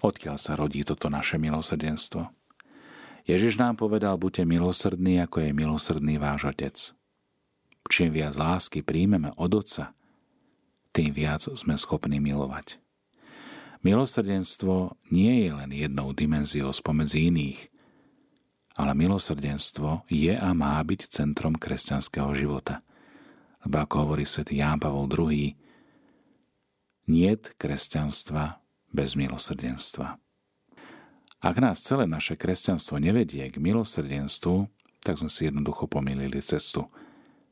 odkiaľ 0.00 0.36
sa 0.40 0.56
rodí 0.56 0.82
toto 0.82 1.12
naše 1.12 1.36
milosrdenstvo? 1.36 2.32
Ježiš 3.24 3.56
nám 3.56 3.80
povedal, 3.80 4.20
buďte 4.20 4.44
milosrdní, 4.44 5.20
ako 5.24 5.48
je 5.48 5.50
milosrdný 5.56 6.20
váš 6.20 6.52
Otec. 6.52 6.76
Čím 7.88 8.16
viac 8.16 8.36
lásky 8.36 8.84
príjmeme 8.84 9.32
od 9.36 9.64
Otca, 9.64 9.96
tým 10.92 11.10
viac 11.12 11.44
sme 11.44 11.76
schopní 11.76 12.20
milovať. 12.20 12.80
Milosrdenstvo 13.84 14.96
nie 15.12 15.44
je 15.44 15.50
len 15.52 15.70
jednou 15.72 16.16
dimenziou 16.16 16.72
spomedzi 16.72 17.28
iných, 17.28 17.73
ale 18.74 18.92
milosrdenstvo 18.98 20.06
je 20.10 20.34
a 20.34 20.50
má 20.50 20.82
byť 20.82 21.06
centrom 21.10 21.54
kresťanského 21.54 22.34
života. 22.34 22.82
Lebo 23.62 23.80
ako 23.80 23.94
hovorí 24.06 24.26
svätý 24.26 24.58
Ján 24.58 24.82
Pavol 24.82 25.06
II, 25.06 25.54
niet 27.06 27.42
kresťanstva 27.56 28.58
bez 28.90 29.14
milosrdenstva. 29.14 30.18
Ak 31.44 31.56
nás 31.60 31.84
celé 31.84 32.08
naše 32.08 32.40
kresťanstvo 32.40 32.96
nevedie 32.96 33.52
k 33.52 33.60
milosrdenstvu, 33.60 34.64
tak 35.04 35.20
sme 35.20 35.28
si 35.28 35.44
jednoducho 35.44 35.84
pomýlili 35.84 36.40
cestu, 36.40 36.88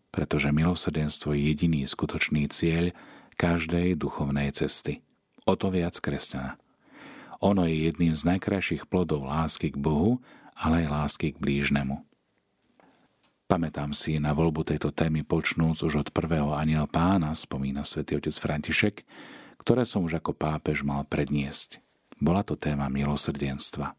pretože 0.09 0.49
milosrdenstvo 0.49 1.37
je 1.37 1.53
jediný 1.53 1.85
skutočný 1.85 2.49
cieľ 2.49 2.97
každej 3.37 4.01
duchovnej 4.01 4.49
cesty. 4.57 5.05
O 5.45 5.57
to 5.57 5.69
viac 5.69 5.93
kresťana. 6.01 6.57
Ono 7.45 7.67
je 7.69 7.91
jedným 7.91 8.17
z 8.17 8.23
najkrajších 8.33 8.89
plodov 8.89 9.29
lásky 9.29 9.75
k 9.75 9.77
Bohu 9.77 10.25
ale 10.63 10.87
aj 10.87 10.95
lásky 10.95 11.35
k 11.35 11.43
blížnemu. 11.43 12.07
Pamätám 13.51 13.93
si 13.93 14.17
na 14.17 14.33
voľbu 14.33 14.65
tejto 14.65 14.95
témy 14.95 15.27
počnúc 15.27 15.83
už 15.83 16.07
od 16.07 16.09
prvého 16.15 16.55
aniel 16.55 16.89
pána, 16.89 17.35
spomína 17.35 17.85
svätý 17.85 18.17
otec 18.17 18.33
František, 18.33 19.05
ktoré 19.61 19.85
som 19.85 20.07
už 20.07 20.23
ako 20.23 20.33
pápež 20.33 20.87
mal 20.87 21.05
predniesť. 21.05 21.83
Bola 22.17 22.47
to 22.47 22.57
téma 22.57 22.89
milosrdenstva. 22.89 23.93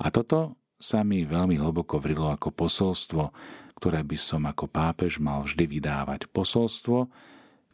A 0.00 0.06
toto 0.08 0.56
sa 0.80 1.04
mi 1.04 1.26
veľmi 1.26 1.60
hlboko 1.60 2.00
vrilo 2.00 2.30
ako 2.30 2.54
posolstvo, 2.54 3.34
ktoré 3.76 4.00
by 4.00 4.16
som 4.16 4.48
ako 4.48 4.70
pápež 4.70 5.20
mal 5.20 5.44
vždy 5.44 5.68
vydávať. 5.68 6.30
Posolstvo, 6.30 7.10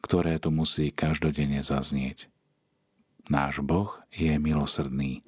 ktoré 0.03 0.41
tu 0.41 0.51
musí 0.51 0.91
každodenne 0.91 1.61
zaznieť. 1.61 2.27
Náš 3.31 3.63
Boh 3.63 3.95
je 4.11 4.35
milosrdný 4.43 5.23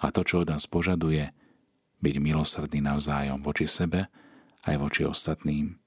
a 0.00 0.08
to, 0.08 0.24
čo 0.24 0.40
od 0.40 0.48
nás 0.48 0.64
požaduje, 0.64 1.36
byť 2.00 2.16
milosrdný 2.20 2.80
navzájom 2.84 3.40
voči 3.40 3.64
sebe 3.64 4.08
aj 4.66 4.74
voči 4.76 5.02
ostatným. 5.06 5.78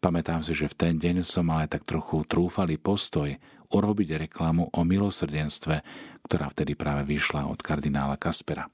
Pamätám 0.00 0.40
si, 0.40 0.56
že 0.56 0.64
v 0.64 0.78
ten 0.80 0.94
deň 0.96 1.20
som 1.20 1.44
aj 1.52 1.76
tak 1.76 1.82
trochu 1.84 2.24
trúfalý 2.24 2.80
postoj 2.80 3.36
urobiť 3.68 4.26
reklamu 4.28 4.72
o 4.72 4.80
milosrdenstve, 4.80 5.84
ktorá 6.24 6.48
vtedy 6.48 6.72
práve 6.72 7.04
vyšla 7.04 7.44
od 7.44 7.60
kardinála 7.60 8.16
Kaspera. 8.16 8.72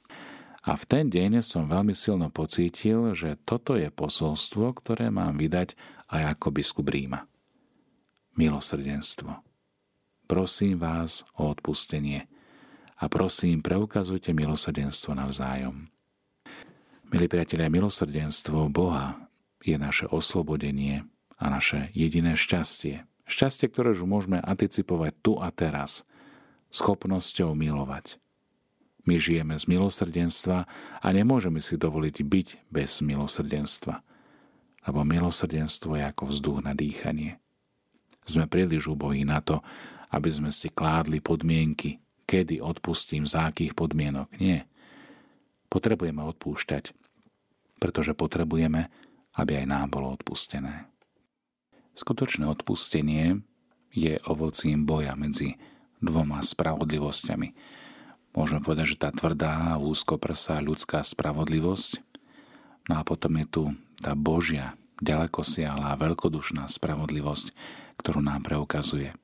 A 0.67 0.75
v 0.75 0.85
ten 0.87 1.07
deň 1.11 1.43
som 1.43 1.71
veľmi 1.71 1.95
silno 1.95 2.31
pocítil, 2.31 3.15
že 3.15 3.39
toto 3.43 3.79
je 3.79 3.91
posolstvo, 3.91 4.75
ktoré 4.79 5.11
mám 5.15 5.39
vydať 5.39 5.75
aj 6.11 6.39
ako 6.39 6.47
biskup 6.55 6.91
Ríma. 6.91 7.27
Milosrdenstvo. 8.39 9.43
Prosím 10.27 10.83
vás 10.83 11.23
o 11.39 11.47
odpustenie 11.51 12.27
a 12.97 13.05
prosím, 13.13 13.61
preukazujte 13.61 14.33
milosrdenstvo 14.33 15.13
navzájom. 15.13 15.93
Milí 17.13 17.27
priatelia, 17.31 17.71
milosrdenstvo 17.71 18.67
Boha 18.73 19.29
je 19.63 19.77
naše 19.77 20.09
oslobodenie 20.09 21.05
a 21.37 21.53
naše 21.53 21.93
jediné 21.93 22.35
šťastie. 22.35 23.05
Šťastie, 23.27 23.69
ktoré 23.71 23.93
už 23.93 24.09
môžeme 24.09 24.41
anticipovať 24.41 25.13
tu 25.21 25.37
a 25.37 25.53
teraz, 25.53 26.09
schopnosťou 26.73 27.53
milovať. 27.55 28.19
My 29.07 29.23
žijeme 29.23 29.55
z 29.55 29.71
milosrdenstva 29.71 30.67
a 30.99 31.07
nemôžeme 31.15 31.63
si 31.63 31.79
dovoliť 31.79 32.17
byť 32.27 32.49
bez 32.75 32.99
milosrdenstva. 33.07 34.03
Lebo 34.87 35.07
milosrdenstvo 35.07 35.95
je 35.95 36.05
ako 36.07 36.31
vzduch 36.31 36.59
na 36.63 36.75
dýchanie. 36.75 37.39
Sme 38.27 38.51
príliš 38.51 38.91
ubohí 38.91 39.23
na 39.23 39.39
to, 39.39 39.63
aby 40.11 40.27
sme 40.27 40.51
si 40.51 40.71
kládli 40.75 41.23
podmienky, 41.23 42.03
kedy 42.27 42.59
odpustím, 42.61 43.25
za 43.25 43.49
akých 43.49 43.73
podmienok. 43.73 44.29
Nie. 44.43 44.67
Potrebujeme 45.71 46.23
odpúšťať, 46.27 46.93
pretože 47.79 48.13
potrebujeme, 48.19 48.91
aby 49.39 49.63
aj 49.63 49.67
nám 49.67 49.87
bolo 49.95 50.15
odpustené. 50.15 50.91
Skutočné 51.97 52.45
odpustenie 52.45 53.41
je 53.95 54.21
ovocím 54.29 54.85
boja 54.85 55.17
medzi 55.17 55.57
dvoma 56.05 56.45
spravodlivosťami. 56.45 57.49
Môžeme 58.37 58.61
povedať, 58.61 58.93
že 58.93 59.01
tá 59.01 59.09
tvrdá, 59.09 59.81
úzkoprsá 59.81 60.61
ľudská 60.61 61.01
spravodlivosť, 61.01 62.05
no 62.93 63.01
a 63.01 63.03
potom 63.03 63.41
je 63.41 63.47
tu 63.49 63.63
tá 63.97 64.13
Božia, 64.13 64.77
ďaleko 65.01 65.41
siahla 65.41 65.97
veľkodušná 65.97 66.69
spravodlivosť, 66.69 67.57
ktorú 67.97 68.21
nám 68.21 68.45
preukazuje. 68.45 69.17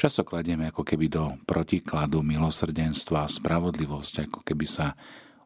Často 0.00 0.24
kladieme 0.24 0.72
ako 0.72 0.80
keby 0.80 1.12
do 1.12 1.36
protikladu 1.44 2.24
milosrdenstva 2.24 3.28
a 3.28 3.28
spravodlivosť, 3.28 4.32
ako 4.32 4.40
keby 4.40 4.64
sa 4.64 4.96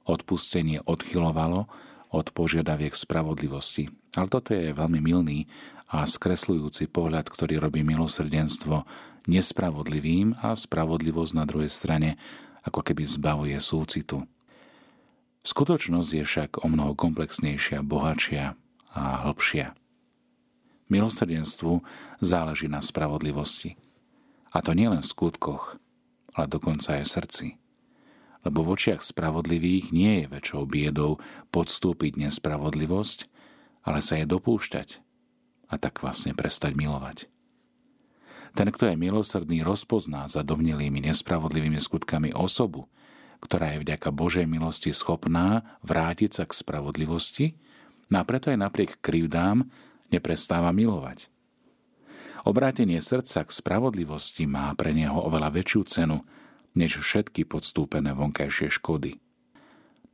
odpustenie 0.07 0.79
odchylovalo 0.87 1.67
od 2.15 2.27
požiadaviek 2.31 2.95
spravodlivosti. 2.95 3.91
Ale 4.15 4.31
toto 4.31 4.55
je 4.55 4.71
veľmi 4.71 5.03
milný 5.03 5.51
a 5.91 6.07
skresľujúci 6.07 6.87
pohľad, 6.87 7.27
ktorý 7.27 7.59
robí 7.59 7.83
milosrdenstvo 7.83 8.87
nespravodlivým 9.27 10.39
a 10.39 10.55
spravodlivosť 10.55 11.33
na 11.35 11.51
druhej 11.51 11.75
strane 11.75 12.15
ako 12.63 12.79
keby 12.87 13.03
zbavuje 13.11 13.59
súcitu. 13.59 14.23
Skutočnosť 15.43 16.11
je 16.15 16.23
však 16.23 16.51
o 16.63 16.71
mnoho 16.71 16.95
komplexnejšia, 16.95 17.83
bohatšia 17.83 18.55
a 18.95 19.03
hĺbšia. 19.27 19.75
Milosrdenstvu 20.95 21.83
záleží 22.23 22.71
na 22.71 22.79
spravodlivosti. 22.79 23.84
A 24.55 24.63
to 24.63 24.71
nielen 24.73 25.03
v 25.03 25.11
skutkoch, 25.11 25.77
ale 26.39 26.47
dokonca 26.47 26.97
aj 26.97 27.03
v 27.03 27.15
srdci. 27.19 27.47
Lebo 28.47 28.63
v 28.63 28.79
očiach 28.79 29.03
spravodlivých 29.03 29.91
nie 29.91 30.23
je 30.23 30.31
väčšou 30.31 30.71
biedou 30.71 31.19
podstúpiť 31.51 32.23
nespravodlivosť, 32.29 33.19
ale 33.83 33.99
sa 33.99 34.21
je 34.23 34.31
dopúšťať 34.31 35.03
a 35.69 35.75
tak 35.77 35.99
vlastne 36.01 36.33
prestať 36.39 36.79
milovať. 36.79 37.27
Ten, 38.55 38.71
kto 38.71 38.87
je 38.87 38.95
milosrdný, 38.95 39.67
rozpozná 39.67 40.31
za 40.31 40.47
domnelými 40.47 41.03
nespravodlivými 41.11 41.83
skutkami 41.83 42.31
osobu, 42.31 42.87
ktorá 43.43 43.75
je 43.75 43.83
vďaka 43.83 44.15
Božej 44.15 44.47
milosti 44.47 44.95
schopná 44.95 45.67
vrátiť 45.83 46.31
sa 46.31 46.45
k 46.47 46.55
spravodlivosti 46.55 47.59
no 48.09 48.23
a 48.23 48.25
preto 48.25 48.55
aj 48.55 48.63
napriek 48.63 49.03
krivdám 49.03 49.67
neprestáva 50.15 50.71
milovať. 50.71 51.34
Obrátenie 52.45 53.01
srdca 53.01 53.45
k 53.45 53.51
spravodlivosti 53.51 54.45
má 54.45 54.69
pre 54.77 54.93
neho 54.93 55.17
oveľa 55.17 55.49
väčšiu 55.57 55.81
cenu 55.89 56.21
než 56.77 57.01
všetky 57.01 57.49
podstúpené 57.49 58.13
vonkajšie 58.13 58.69
škody. 58.69 59.17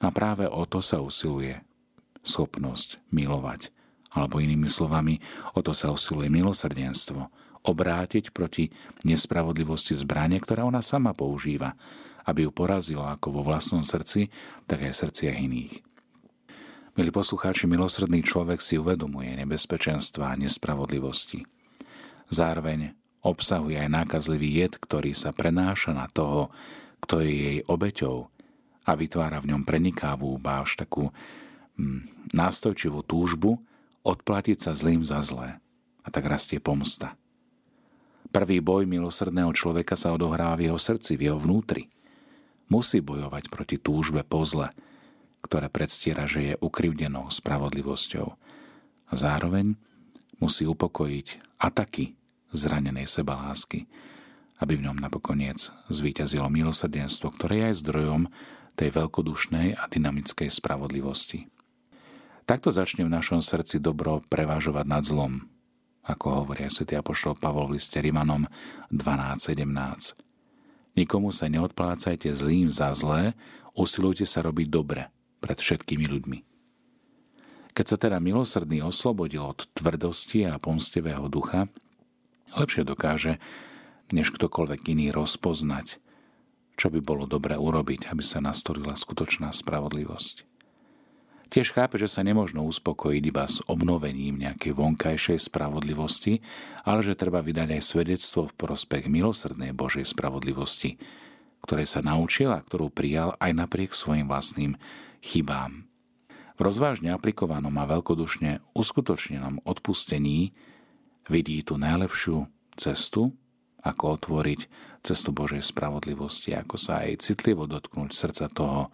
A 0.00 0.08
práve 0.14 0.46
o 0.46 0.62
to 0.64 0.78
sa 0.78 1.02
usiluje 1.02 1.58
schopnosť 2.22 3.02
milovať. 3.10 3.74
Alebo 4.10 4.42
inými 4.42 4.66
slovami, 4.66 5.22
o 5.54 5.60
to 5.62 5.74
sa 5.74 5.90
usiluje 5.90 6.30
milosrdenstvo– 6.30 7.26
obrátiť 7.64 8.32
proti 8.32 8.72
nespravodlivosti 9.04 9.92
zbranie, 9.92 10.40
ktorá 10.40 10.64
ona 10.64 10.80
sama 10.80 11.12
používa, 11.12 11.76
aby 12.24 12.48
ju 12.48 12.50
porazila 12.52 13.16
ako 13.16 13.40
vo 13.40 13.42
vlastnom 13.44 13.84
srdci, 13.84 14.32
tak 14.64 14.84
aj 14.84 14.96
srdciach 14.96 15.36
iných. 15.36 15.74
Milí 16.98 17.10
poslucháči, 17.14 17.70
milosrdný 17.70 18.20
človek 18.20 18.60
si 18.60 18.76
uvedomuje 18.76 19.32
nebezpečenstva 19.40 20.36
a 20.36 20.38
nespravodlivosti. 20.40 21.46
Zároveň 22.30 22.94
obsahuje 23.26 23.76
aj 23.76 23.90
nákazlivý 23.90 24.62
jed, 24.62 24.78
ktorý 24.78 25.12
sa 25.12 25.34
prenáša 25.34 25.92
na 25.92 26.06
toho, 26.06 26.48
kto 27.02 27.26
je 27.26 27.32
jej 27.32 27.58
obeťou 27.66 28.30
a 28.86 28.92
vytvára 28.94 29.42
v 29.42 29.50
ňom 29.54 29.62
prenikávú, 29.66 30.38
báš 30.38 30.78
takú 30.78 31.10
mm, 31.76 32.32
nástojčivú 32.32 33.02
túžbu 33.04 33.60
odplatiť 34.06 34.58
sa 34.62 34.72
zlým 34.72 35.04
za 35.04 35.20
zlé. 35.20 35.60
A 36.00 36.08
tak 36.08 36.30
rastie 36.30 36.62
pomsta. 36.62 37.18
Prvý 38.30 38.62
boj 38.62 38.86
milosrdného 38.86 39.52
človeka 39.52 39.98
sa 39.98 40.14
odohráva 40.14 40.56
v 40.56 40.70
jeho 40.70 40.78
srdci, 40.78 41.18
v 41.18 41.28
jeho 41.28 41.38
vnútri. 41.42 41.90
Musí 42.70 43.02
bojovať 43.02 43.50
proti 43.50 43.76
túžbe 43.76 44.22
po 44.22 44.46
zle, 44.46 44.70
ktoré 45.42 45.66
predstiera, 45.66 46.30
že 46.30 46.54
je 46.54 46.60
ukrivdenou 46.62 47.26
spravodlivosťou. 47.28 48.28
A 49.10 49.12
zároveň 49.12 49.74
musí 50.38 50.62
upokojiť 50.64 51.58
ataky 51.58 52.19
zranenej 52.52 53.06
sebalásky, 53.06 53.86
aby 54.60 54.76
v 54.76 54.84
ňom 54.90 55.00
napokoniec 55.00 55.72
zvíťazilo 55.88 56.52
milosrdenstvo, 56.52 57.32
ktoré 57.32 57.64
je 57.64 57.66
aj 57.72 57.80
zdrojom 57.80 58.22
tej 58.76 58.88
veľkodušnej 58.92 59.76
a 59.76 59.84
dynamickej 59.88 60.48
spravodlivosti. 60.52 61.48
Takto 62.44 62.74
začne 62.74 63.06
v 63.06 63.14
našom 63.14 63.40
srdci 63.40 63.78
dobro 63.78 64.20
prevážovať 64.26 64.86
nad 64.88 65.06
zlom, 65.06 65.46
ako 66.02 66.44
hovorí 66.44 66.66
aj 66.66 66.82
apoštol 66.98 67.38
Pavol 67.38 67.70
v 67.70 67.78
liste 67.78 68.02
Rimanom 68.02 68.50
12.17. 68.90 69.64
Nikomu 70.98 71.30
sa 71.30 71.46
neodplácajte 71.46 72.34
zlým 72.34 72.66
za 72.66 72.90
zlé, 72.90 73.38
usilujte 73.78 74.26
sa 74.26 74.42
robiť 74.42 74.66
dobre 74.66 75.06
pred 75.38 75.56
všetkými 75.56 76.06
ľuďmi. 76.10 76.38
Keď 77.70 77.86
sa 77.86 77.96
teda 77.96 78.18
milosrdný 78.18 78.82
oslobodil 78.82 79.46
od 79.46 79.70
tvrdosti 79.70 80.42
a 80.50 80.58
pomstivého 80.58 81.30
ducha, 81.30 81.70
lepšie 82.56 82.82
dokáže, 82.86 83.38
než 84.10 84.34
ktokoľvek 84.34 84.80
iný 84.90 85.14
rozpoznať, 85.14 86.02
čo 86.74 86.86
by 86.90 86.98
bolo 87.04 87.28
dobre 87.28 87.54
urobiť, 87.54 88.10
aby 88.10 88.24
sa 88.24 88.42
nastolila 88.42 88.96
skutočná 88.96 89.52
spravodlivosť. 89.52 90.50
Tiež 91.50 91.74
chápe, 91.74 91.98
že 91.98 92.06
sa 92.06 92.22
nemôžno 92.22 92.62
uspokojiť 92.62 93.22
iba 93.26 93.42
s 93.42 93.58
obnovením 93.66 94.38
nejakej 94.38 94.70
vonkajšej 94.70 95.50
spravodlivosti, 95.50 96.38
ale 96.86 97.02
že 97.02 97.18
treba 97.18 97.42
vydať 97.42 97.74
aj 97.74 97.82
svedectvo 97.82 98.46
v 98.46 98.54
prospech 98.54 99.10
milosrdnej 99.10 99.74
Božej 99.74 100.06
spravodlivosti, 100.06 101.02
ktorej 101.66 101.90
sa 101.90 102.06
naučil 102.06 102.54
a 102.54 102.62
ktorú 102.62 102.94
prijal 102.94 103.34
aj 103.42 103.66
napriek 103.66 103.90
svojim 103.90 104.30
vlastným 104.30 104.78
chybám. 105.26 105.90
V 106.54 106.60
rozvážne 106.62 107.10
aplikovanom 107.18 107.74
a 107.82 107.88
veľkodušne 107.98 108.62
uskutočnenom 108.70 109.66
odpustení 109.66 110.54
vidí 111.30 111.62
tú 111.62 111.78
najlepšiu 111.78 112.50
cestu, 112.74 113.30
ako 113.80 114.18
otvoriť 114.18 114.60
cestu 115.00 115.30
Božej 115.30 115.62
spravodlivosti, 115.64 116.52
ako 116.52 116.76
sa 116.76 117.06
aj 117.06 117.24
citlivo 117.24 117.64
dotknúť 117.70 118.10
srdca 118.12 118.50
toho, 118.52 118.90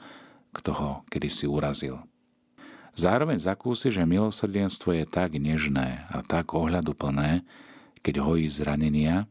kto 0.55 0.71
ho 0.77 0.91
kedysi 1.11 1.49
urazil. 1.49 2.05
Zároveň 2.97 3.37
zakúsi, 3.37 3.93
že 3.93 4.09
milosrdenstvo 4.09 4.97
je 4.97 5.05
tak 5.05 5.37
nežné 5.37 6.09
a 6.09 6.25
tak 6.25 6.57
ohľaduplné, 6.57 7.45
keď 8.01 8.25
hojí 8.25 8.49
zranenia 8.49 9.29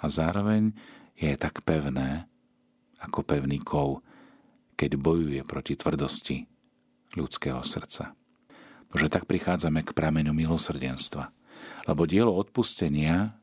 a 0.00 0.06
zároveň 0.08 0.72
je 1.18 1.32
tak 1.36 1.60
pevné, 1.66 2.24
ako 3.02 3.20
pevný 3.26 3.60
kov, 3.60 4.00
keď 4.78 4.96
bojuje 4.96 5.40
proti 5.44 5.76
tvrdosti 5.76 6.48
ľudského 7.12 7.60
srdca. 7.60 8.16
Bože, 8.88 9.10
tak 9.10 9.28
prichádzame 9.28 9.84
k 9.84 9.90
prameňu 9.92 10.32
milosrdenstva, 10.32 11.28
lebo 11.84 12.08
dielo 12.08 12.32
odpustenia 12.32 13.36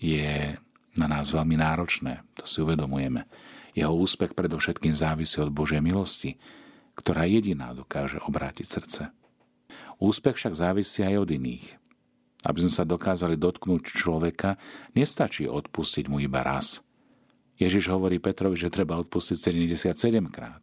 je 0.00 0.56
na 0.94 1.06
nás 1.10 1.30
veľmi 1.34 1.58
náročné, 1.58 2.22
to 2.38 2.46
si 2.46 2.62
uvedomujeme. 2.62 3.26
Jeho 3.74 3.90
úspech 3.90 4.38
predovšetkým 4.38 4.94
závisí 4.94 5.42
od 5.42 5.50
Božej 5.50 5.82
milosti, 5.82 6.38
ktorá 6.94 7.26
jediná 7.26 7.74
dokáže 7.74 8.22
obrátiť 8.22 8.66
srdce. 8.66 9.02
Úspech 9.98 10.38
však 10.38 10.54
závisí 10.54 11.02
aj 11.02 11.26
od 11.26 11.30
iných. 11.34 11.66
Aby 12.46 12.58
sme 12.66 12.72
sa 12.72 12.84
dokázali 12.86 13.34
dotknúť 13.34 13.90
človeka, 13.90 14.60
nestačí 14.94 15.50
odpustiť 15.50 16.06
mu 16.06 16.22
iba 16.22 16.44
raz. 16.44 16.84
Ježiš 17.58 17.90
hovorí 17.90 18.18
Petrovi, 18.22 18.58
že 18.58 18.70
treba 18.70 18.98
odpustiť 19.00 19.36
77 19.90 19.90
krát. 20.30 20.62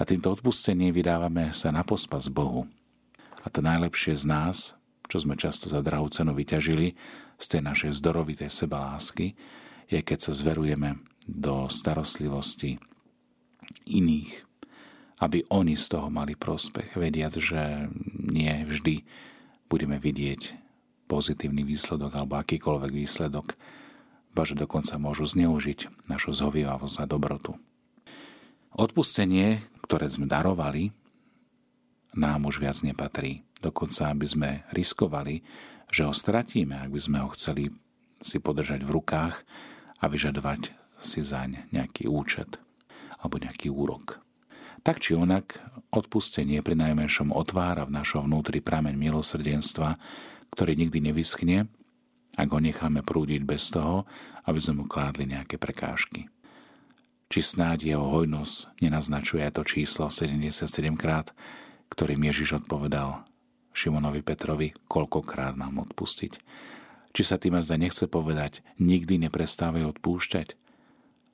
A 0.00 0.08
týmto 0.08 0.32
odpustením 0.32 0.96
vydávame 0.96 1.52
sa 1.52 1.68
na 1.68 1.84
pospas 1.84 2.32
Bohu. 2.32 2.64
A 3.44 3.52
to 3.52 3.60
najlepšie 3.60 4.16
z 4.16 4.24
nás, 4.24 4.79
čo 5.10 5.18
sme 5.18 5.34
často 5.34 5.66
za 5.66 5.82
drahú 5.82 6.06
cenu 6.06 6.30
vyťažili 6.38 6.94
z 7.34 7.46
tej 7.50 7.62
našej 7.66 7.90
vzdorovitej 7.98 8.46
sebalásky, 8.46 9.34
je 9.90 9.98
keď 9.98 10.30
sa 10.30 10.32
zverujeme 10.32 11.02
do 11.26 11.66
starostlivosti 11.66 12.78
iných, 13.90 14.30
aby 15.18 15.42
oni 15.50 15.74
z 15.74 15.86
toho 15.98 16.08
mali 16.08 16.38
prospech, 16.38 16.94
vediac, 16.94 17.34
že 17.34 17.90
nie 18.14 18.62
vždy 18.64 19.02
budeme 19.66 19.98
vidieť 19.98 20.56
pozitívny 21.10 21.66
výsledok 21.66 22.14
alebo 22.14 22.38
akýkoľvek 22.38 22.92
výsledok, 22.94 23.58
ba 24.30 24.46
že 24.46 24.54
dokonca 24.54 24.94
môžu 24.94 25.26
zneužiť 25.26 26.06
našu 26.06 26.30
zhovývavosť 26.30 27.02
a 27.02 27.10
dobrotu. 27.10 27.58
Odpustenie, 28.70 29.58
ktoré 29.82 30.06
sme 30.06 30.30
darovali, 30.30 30.94
nám 32.14 32.46
už 32.46 32.62
viac 32.62 32.78
nepatrí. 32.86 33.42
Dokonca, 33.60 34.08
aby 34.08 34.26
sme 34.26 34.50
riskovali, 34.72 35.44
že 35.92 36.08
ho 36.08 36.16
stratíme, 36.16 36.80
ak 36.80 36.90
by 36.90 37.00
sme 37.00 37.18
ho 37.20 37.28
chceli 37.36 37.68
si 38.20 38.40
podržať 38.40 38.84
v 38.84 38.94
rukách 38.96 39.44
a 40.00 40.04
vyžadovať 40.08 40.72
si 41.00 41.20
zaň 41.20 41.68
nejaký 41.72 42.08
účet 42.08 42.60
alebo 43.20 43.36
nejaký 43.40 43.68
úrok. 43.68 44.20
Tak 44.80 45.00
či 45.04 45.12
onak, 45.12 45.60
odpustenie 45.92 46.64
pri 46.64 46.72
najmenšom 46.72 47.36
otvára 47.36 47.84
v 47.84 48.00
našom 48.00 48.24
vnútri 48.24 48.64
prameň 48.64 48.96
milosrdenstva, 48.96 50.00
ktorý 50.56 50.72
nikdy 50.80 51.12
nevyschne, 51.12 51.68
ak 52.40 52.48
ho 52.48 52.60
necháme 52.62 53.04
prúdiť 53.04 53.44
bez 53.44 53.68
toho, 53.68 54.08
aby 54.48 54.56
sme 54.56 54.84
mu 54.84 54.84
kládli 54.88 55.28
nejaké 55.28 55.60
prekážky. 55.60 56.32
Či 57.28 57.40
snáď 57.44 57.94
jeho 57.94 58.08
hojnosť 58.08 58.80
nenaznačuje 58.80 59.44
to 59.52 59.62
číslo 59.68 60.08
77 60.08 60.64
krát, 60.96 61.36
ktorým 61.92 62.24
Ježiš 62.24 62.64
odpovedal 62.64 63.29
Šimonovi 63.70 64.20
Petrovi, 64.20 64.74
koľkokrát 64.90 65.54
mám 65.54 65.82
odpustiť. 65.86 66.32
Či 67.10 67.22
sa 67.26 67.36
tým 67.38 67.58
zda 67.58 67.76
nechce 67.78 68.06
povedať, 68.06 68.62
nikdy 68.78 69.18
neprestávaj 69.26 69.98
odpúšťať? 69.98 70.54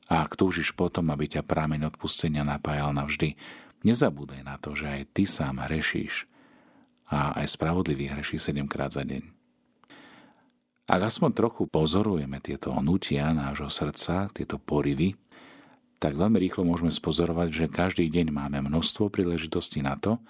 A 0.06 0.22
ak 0.22 0.38
túžiš 0.38 0.72
potom, 0.72 1.10
aby 1.10 1.26
ťa 1.26 1.42
prámeň 1.42 1.90
odpustenia 1.92 2.46
napájal 2.46 2.94
navždy, 2.94 3.34
nezabúdaj 3.82 4.46
na 4.46 4.56
to, 4.56 4.72
že 4.78 4.86
aj 4.86 5.02
ty 5.12 5.24
sám 5.26 5.60
hrešíš 5.66 6.30
a 7.10 7.38
aj 7.42 7.58
spravodlivý 7.58 8.14
hreší 8.14 8.38
sedemkrát 8.38 8.94
za 8.94 9.02
deň. 9.02 9.22
Ak 10.86 11.02
aspoň 11.02 11.30
trochu 11.34 11.66
pozorujeme 11.66 12.38
tieto 12.38 12.70
hnutia 12.70 13.34
nášho 13.34 13.66
srdca, 13.66 14.30
tieto 14.30 14.62
porivy, 14.62 15.18
tak 15.98 16.14
veľmi 16.14 16.38
rýchlo 16.38 16.62
môžeme 16.62 16.94
spozorovať, 16.94 17.48
že 17.50 17.66
každý 17.66 18.06
deň 18.06 18.30
máme 18.30 18.62
množstvo 18.62 19.10
príležitostí 19.10 19.82
na 19.82 19.98
to, 19.98 20.22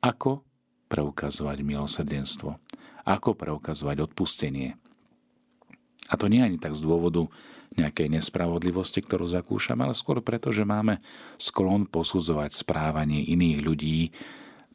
ako 0.00 0.47
preukazovať 0.88 1.60
milosrdenstvo, 1.62 2.56
ako 3.04 3.30
preukazovať 3.36 4.10
odpustenie. 4.10 4.74
A 6.08 6.14
to 6.16 6.32
nie 6.32 6.40
ani 6.40 6.56
tak 6.56 6.72
z 6.72 6.88
dôvodu 6.88 7.28
nejakej 7.76 8.08
nespravodlivosti, 8.18 9.04
ktorú 9.04 9.28
zakúšame, 9.28 9.84
ale 9.84 9.94
skôr 9.94 10.24
preto, 10.24 10.48
že 10.50 10.64
máme 10.64 11.04
sklon 11.36 11.84
posudzovať 11.86 12.50
správanie 12.56 13.22
iných 13.28 13.58
ľudí 13.60 13.98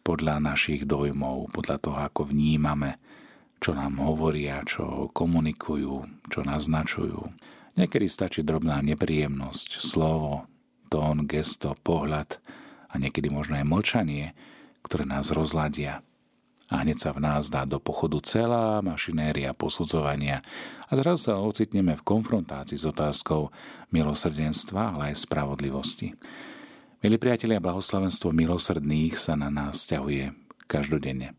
podľa 0.05 0.39
našich 0.39 0.85
dojmov, 0.85 1.51
podľa 1.51 1.77
toho, 1.81 1.97
ako 1.99 2.29
vnímame, 2.29 3.01
čo 3.57 3.73
nám 3.73 3.97
hovoria, 4.03 4.61
čo 4.67 5.09
komunikujú, 5.09 6.27
čo 6.29 6.39
naznačujú. 6.45 7.21
Niekedy 7.73 8.05
stačí 8.05 8.45
drobná 8.45 8.83
nepríjemnosť, 8.85 9.81
slovo, 9.81 10.45
tón, 10.91 11.25
gesto, 11.25 11.73
pohľad 11.81 12.37
a 12.93 13.01
niekedy 13.01 13.33
možno 13.33 13.57
aj 13.57 13.65
mlčanie, 13.65 14.37
ktoré 14.83 15.07
nás 15.07 15.31
rozladia 15.31 16.03
a 16.73 16.81
hneď 16.81 16.97
sa 16.97 17.11
v 17.13 17.21
nás 17.21 17.53
dá 17.53 17.69
do 17.69 17.77
pochodu 17.77 18.17
celá 18.25 18.81
mašinéria 18.81 19.53
posudzovania 19.53 20.41
a 20.89 20.91
zrazu 20.97 21.29
sa 21.29 21.37
ocitneme 21.37 21.93
v 21.93 22.01
konfrontácii 22.01 22.81
s 22.81 22.89
otázkou 22.89 23.53
milosrdenstva, 23.93 24.97
ale 24.97 25.13
aj 25.13 25.29
spravodlivosti. 25.29 26.17
Milí 27.05 27.19
priatelia, 27.19 27.61
blahoslavenstvo 27.61 28.33
milosrdných 28.33 29.13
sa 29.19 29.35
na 29.35 29.53
nás 29.53 29.85
ťahuje 29.85 30.33
každodenne. 30.65 31.35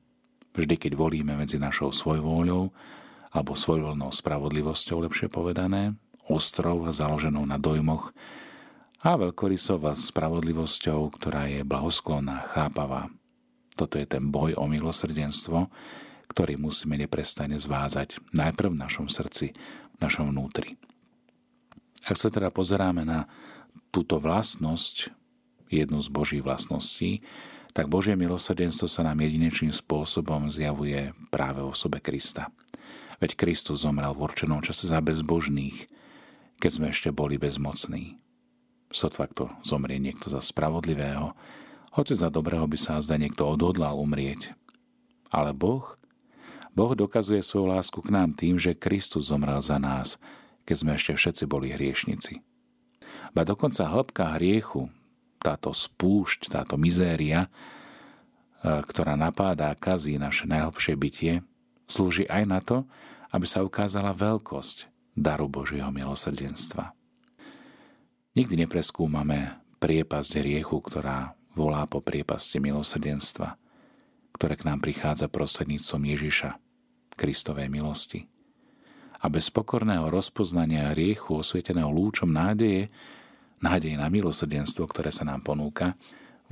Vždy, 0.55 0.77
keď 0.79 0.93
volíme 0.95 1.35
medzi 1.35 1.59
našou 1.59 1.91
svojvôľou 1.91 2.71
alebo 3.35 3.53
svojvoľnou 3.59 4.15
spravodlivosťou, 4.15 5.03
lepšie 5.03 5.27
povedané, 5.27 5.99
ostrov 6.31 6.87
a 6.87 6.95
založenou 6.95 7.43
na 7.43 7.59
dojmoch 7.59 8.15
a 9.03 9.19
veľkorysou 9.19 9.83
a 9.83 9.99
spravodlivosťou, 9.99 11.11
ktorá 11.11 11.51
je 11.51 11.67
blahosklonná, 11.67 12.45
chápavá, 12.55 13.11
toto 13.75 13.99
je 13.99 14.07
ten 14.07 14.31
boj 14.31 14.55
o 14.55 14.65
milosrdenstvo, 14.71 15.69
ktorý 16.31 16.59
musíme 16.59 16.99
neprestane 16.99 17.59
zvázať 17.59 18.23
najprv 18.35 18.75
v 18.75 18.81
našom 18.81 19.07
srdci, 19.11 19.55
v 19.55 19.99
našom 20.03 20.31
vnútri. 20.31 20.79
Ak 22.07 22.19
sa 22.19 22.29
teda 22.29 22.51
pozeráme 22.51 23.07
na 23.07 23.31
túto 23.95 24.19
vlastnosť, 24.19 25.15
jednu 25.71 25.99
z 25.99 26.09
Božích 26.11 26.43
vlastností, 26.45 27.25
tak 27.75 27.91
Božie 27.91 28.15
milosrdenstvo 28.15 28.87
sa 28.87 29.03
nám 29.03 29.19
jedinečným 29.19 29.75
spôsobom 29.75 30.47
zjavuje 30.47 31.11
práve 31.35 31.59
v 31.59 31.71
osobe 31.75 31.99
Krista. 31.99 32.55
Veď 33.19 33.35
Kristus 33.35 33.83
zomrel 33.83 34.15
v 34.15 34.31
určenom 34.31 34.63
čase 34.63 34.87
za 34.87 35.03
bezbožných, 35.03 35.91
keď 36.63 36.71
sme 36.71 36.87
ešte 36.95 37.11
boli 37.11 37.35
bezmocní. 37.35 38.19
Sotva 38.95 39.27
kto 39.27 39.51
zomrie 39.67 39.99
niekto 39.99 40.31
za 40.31 40.39
spravodlivého, 40.39 41.35
hoci 41.95 42.13
za 42.19 42.27
dobrého 42.29 42.67
by 42.67 42.79
sa 42.79 42.99
zda 42.99 43.15
niekto 43.15 43.47
odhodlal 43.47 43.95
umrieť. 44.03 44.59
Ale 45.31 45.55
Boh? 45.55 45.95
Boh 46.75 46.93
dokazuje 46.99 47.39
svoju 47.39 47.71
lásku 47.71 48.03
k 48.03 48.11
nám 48.11 48.35
tým, 48.35 48.59
že 48.59 48.75
Kristus 48.75 49.31
zomrel 49.31 49.63
za 49.63 49.79
nás, 49.79 50.19
keď 50.67 50.77
sme 50.77 50.93
ešte 50.99 51.13
všetci 51.15 51.45
boli 51.47 51.71
hriešnici. 51.71 52.43
Ba 53.31 53.47
dokonca 53.47 53.87
hĺbka 53.87 54.35
hriechu, 54.39 54.91
táto 55.39 55.71
spúšť, 55.71 56.51
táto 56.51 56.75
mizéria, 56.75 57.47
e, 57.47 57.49
ktorá 58.63 59.15
napádá 59.15 59.71
a 59.71 59.79
kazí 59.79 60.19
naše 60.19 60.51
najhlbšie 60.51 60.95
bytie, 60.99 61.33
slúži 61.87 62.27
aj 62.27 62.43
na 62.47 62.59
to, 62.59 62.83
aby 63.31 63.47
sa 63.47 63.63
ukázala 63.63 64.11
veľkosť 64.15 64.91
daru 65.15 65.47
Božieho 65.47 65.95
milosrdenstva. 65.95 66.91
Nikdy 68.35 68.67
nepreskúmame 68.67 69.63
priepasť 69.79 70.43
hriechu, 70.43 70.83
ktorá 70.83 71.39
volá 71.55 71.87
po 71.87 72.03
priepasti 72.03 72.59
milosrdenstva, 72.59 73.57
ktoré 74.35 74.55
k 74.59 74.67
nám 74.67 74.83
prichádza 74.83 75.31
prostredníctvom 75.31 76.03
Ježiša, 76.11 76.51
Kristovej 77.15 77.71
milosti. 77.71 78.27
A 79.25 79.33
bez 79.33 79.49
pokorného 79.49 80.11
rozpoznania 80.13 80.93
riechu 80.93 81.41
osvieteného 81.41 81.89
lúčom 81.89 82.29
nádeje, 82.29 82.93
nádeje 83.63 83.97
na 83.97 84.13
milosrdenstvo, 84.13 84.85
ktoré 84.85 85.09
sa 85.09 85.25
nám 85.25 85.41
ponúka, 85.41 85.97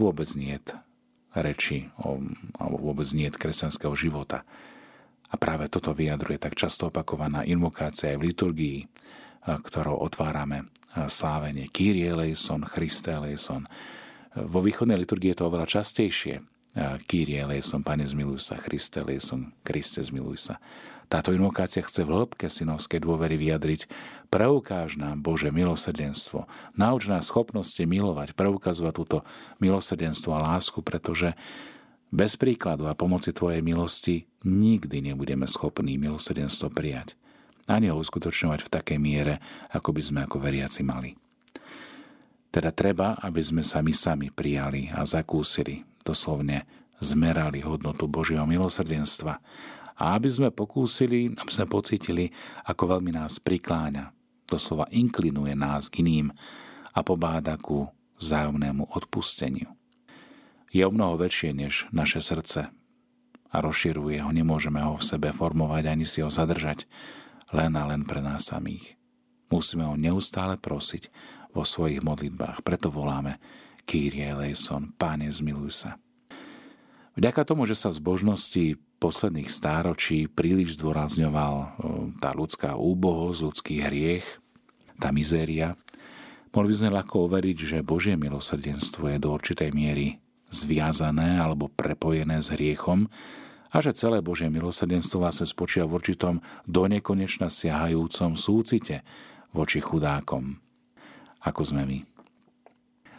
vôbec 0.01 0.31
niet 0.39 0.73
reči, 1.37 1.91
alebo 2.57 2.77
vôbec 2.81 3.09
niet 3.13 3.37
kresťanského 3.37 3.93
života. 3.93 4.47
A 5.33 5.41
práve 5.41 5.69
toto 5.69 5.97
vyjadruje 5.97 6.37
tak 6.41 6.57
často 6.57 6.89
opakovaná 6.89 7.45
invokácia 7.45 8.13
aj 8.13 8.21
v 8.21 8.27
liturgii, 8.33 8.79
ktorou 9.49 10.01
otvárame 10.05 10.69
slávenie 10.93 11.73
Kyrie 11.73 12.13
eleison, 12.13 12.65
Christe 12.69 13.17
eleison, 13.17 13.65
vo 14.37 14.61
východnej 14.65 14.97
liturgii 14.97 15.33
je 15.33 15.39
to 15.39 15.49
oveľa 15.49 15.67
častejšie. 15.69 16.41
Kyrie 17.05 17.45
eleison, 17.45 17.85
Pane 17.85 18.09
zmiluj 18.09 18.41
sa, 18.41 18.57
Christe 18.57 19.05
eleison, 19.05 19.53
Kriste 19.61 20.01
zmiluj 20.01 20.41
sa. 20.41 20.57
Táto 21.13 21.37
invokácia 21.37 21.85
chce 21.85 22.09
v 22.09 22.17
hĺbke 22.17 22.49
synovskej 22.49 23.05
dôvery 23.05 23.37
vyjadriť 23.37 23.85
preukáž 24.33 24.97
nám 24.97 25.21
Bože 25.21 25.53
milosrdenstvo, 25.53 26.49
nauč 26.73 27.13
nás 27.13 27.29
schopnosti 27.29 27.85
milovať, 27.85 28.33
preukazovať 28.33 28.95
túto 28.97 29.19
milosrdenstvo 29.61 30.33
a 30.33 30.41
lásku, 30.41 30.81
pretože 30.81 31.37
bez 32.09 32.41
príkladu 32.41 32.89
a 32.89 32.97
pomoci 32.97 33.37
Tvojej 33.37 33.61
milosti 33.61 34.25
nikdy 34.49 35.13
nebudeme 35.13 35.45
schopní 35.45 36.01
milosrdenstvo 36.01 36.73
prijať. 36.73 37.21
Ani 37.69 37.93
ho 37.93 38.01
uskutočňovať 38.01 38.65
v 38.65 38.73
takej 38.73 38.97
miere, 38.97 39.45
ako 39.77 39.93
by 39.93 40.01
sme 40.01 40.21
ako 40.25 40.41
veriaci 40.41 40.81
mali. 40.81 41.13
Teda 42.53 42.69
treba, 42.69 43.17
aby 43.25 43.41
sme 43.41 43.65
sa 43.65 43.81
my 43.81 43.97
sami 43.97 44.29
prijali 44.29 44.93
a 44.93 45.09
zakúsili, 45.09 45.89
doslovne 46.05 46.69
zmerali 47.01 47.65
hodnotu 47.65 48.05
Božieho 48.05 48.45
milosrdenstva 48.45 49.41
a 49.97 50.05
aby 50.13 50.29
sme 50.29 50.49
pokúsili, 50.53 51.33
aby 51.33 51.49
sme 51.49 51.65
pocítili, 51.65 52.29
ako 52.69 52.99
veľmi 52.99 53.09
nás 53.17 53.41
prikláňa, 53.41 54.13
doslova 54.45 54.85
inklinuje 54.93 55.57
nás 55.57 55.89
k 55.89 56.05
iným 56.05 56.29
a 56.93 57.01
pobáda 57.01 57.57
ku 57.57 57.89
vzájomnému 58.21 58.93
odpusteniu. 58.93 59.73
Je 60.69 60.85
o 60.85 60.93
mnoho 60.93 61.17
väčšie 61.17 61.57
než 61.57 61.89
naše 61.89 62.21
srdce 62.21 62.69
a 63.53 63.57
rozširuje 63.61 64.21
ho, 64.21 64.29
nemôžeme 64.29 64.81
ho 64.81 65.01
v 65.01 65.05
sebe 65.05 65.33
formovať 65.33 65.85
ani 65.89 66.05
si 66.05 66.21
ho 66.21 66.29
zadržať 66.29 66.85
len 67.53 67.73
a 67.77 67.89
len 67.89 68.05
pre 68.05 68.21
nás 68.21 68.49
samých. 68.49 68.97
Musíme 69.53 69.85
ho 69.85 70.01
neustále 70.01 70.57
prosiť, 70.57 71.13
vo 71.53 71.65
svojich 71.65 72.01
modlitbách. 72.01 72.65
Preto 72.65 72.89
voláme 72.89 73.39
Kyrie 73.85 74.33
eleison, 74.33 74.91
Páne 74.97 75.29
zmiluj 75.29 75.71
sa. 75.87 75.91
Vďaka 77.13 77.45
tomu, 77.45 77.69
že 77.69 77.77
sa 77.77 77.93
z 77.93 78.01
božnosti 78.01 78.81
posledných 78.97 79.53
stáročí 79.53 80.33
príliš 80.33 80.81
zdôrazňoval 80.81 81.55
tá 82.23 82.31
ľudská 82.33 82.79
úbohosť, 82.79 83.39
ľudský 83.45 83.77
hriech, 83.85 84.25
tá 84.97 85.13
mizéria, 85.13 85.77
mohli 86.57 86.73
by 86.73 86.77
sme 86.79 86.97
ľahko 86.97 87.29
overiť, 87.29 87.57
že 87.59 87.79
Božie 87.85 88.17
milosrdenstvo 88.17 89.13
je 89.13 89.19
do 89.21 89.29
určitej 89.35 89.75
miery 89.75 90.23
zviazané 90.49 91.37
alebo 91.37 91.69
prepojené 91.69 92.39
s 92.39 92.55
hriechom 92.55 93.11
a 93.73 93.77
že 93.81 93.97
celé 93.97 94.25
Božie 94.25 94.49
milosrdenstvo 94.49 95.21
vlastne 95.21 95.49
spočíva 95.49 95.89
v 95.89 95.97
určitom 95.99 96.35
do 96.65 96.87
siahajúcom 96.89 98.31
súcite 98.39 99.05
voči 99.53 99.85
chudákom 99.85 100.62
ako 101.43 101.63
sme 101.67 101.83
my. 101.85 101.99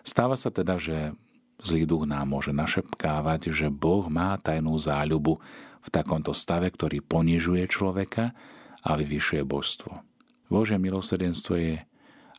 Stáva 0.04 0.36
sa 0.36 0.52
teda, 0.52 0.76
že 0.80 1.16
zlý 1.64 1.88
duch 1.88 2.04
nám 2.04 2.28
môže 2.32 2.52
našepkávať, 2.52 3.56
že 3.56 3.68
Boh 3.72 4.08
má 4.12 4.36
tajnú 4.40 4.76
záľubu 4.76 5.40
v 5.84 5.88
takomto 5.92 6.36
stave, 6.36 6.68
ktorý 6.72 7.00
ponižuje 7.04 7.64
človeka 7.68 8.36
a 8.84 9.00
vyvyšuje 9.00 9.44
božstvo. 9.48 10.04
Božie 10.52 10.76
milosrdenstvo 10.76 11.56
je 11.56 11.76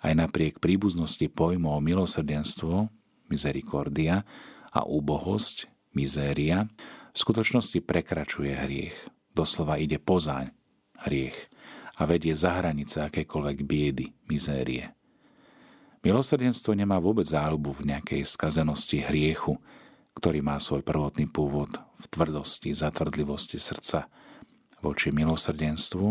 aj 0.04 0.12
napriek 0.12 0.60
príbuznosti 0.60 1.24
pojmov 1.32 1.80
milosrdenstvo, 1.80 2.92
misericordia 3.32 4.28
a 4.68 4.84
úbohosť, 4.84 5.72
mizéria, 5.96 6.68
v 7.14 7.16
skutočnosti 7.16 7.80
prekračuje 7.80 8.52
hriech. 8.52 8.96
Doslova 9.32 9.80
ide 9.80 9.96
pozaň 9.96 10.52
hriech 11.08 11.48
a 11.96 12.04
vedie 12.04 12.36
za 12.36 12.60
hranice 12.60 13.02
akékoľvek 13.06 13.58
biedy, 13.64 14.06
mizérie. 14.28 14.92
Milosrdenstvo 16.04 16.76
nemá 16.76 17.00
vôbec 17.00 17.24
záľubu 17.24 17.80
v 17.80 17.96
nejakej 17.96 18.28
skazenosti 18.28 19.00
hriechu, 19.00 19.56
ktorý 20.12 20.44
má 20.44 20.60
svoj 20.60 20.84
prvotný 20.84 21.24
pôvod 21.32 21.72
v 21.96 22.04
tvrdosti, 22.12 22.76
zatvrdlivosti 22.76 23.56
srdca 23.56 24.12
voči 24.84 25.08
milosrdenstvu 25.16 26.06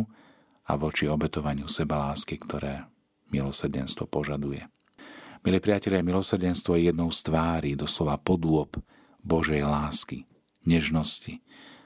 a 0.65 0.71
voči 0.81 1.05
obetovaniu 1.05 1.69
seba 1.69 2.09
lásky, 2.09 2.41
ktoré 2.41 2.89
milosrdenstvo 3.29 4.09
požaduje. 4.09 4.65
Milí 5.45 5.61
priatelia, 5.61 6.01
milosrdenstvo 6.01 6.73
je 6.73 6.89
jednou 6.89 7.13
z 7.13 7.29
tvári, 7.29 7.77
doslova 7.77 8.17
podôb 8.17 8.73
Božej 9.21 9.61
lásky, 9.61 10.25
nežnosti, 10.65 11.37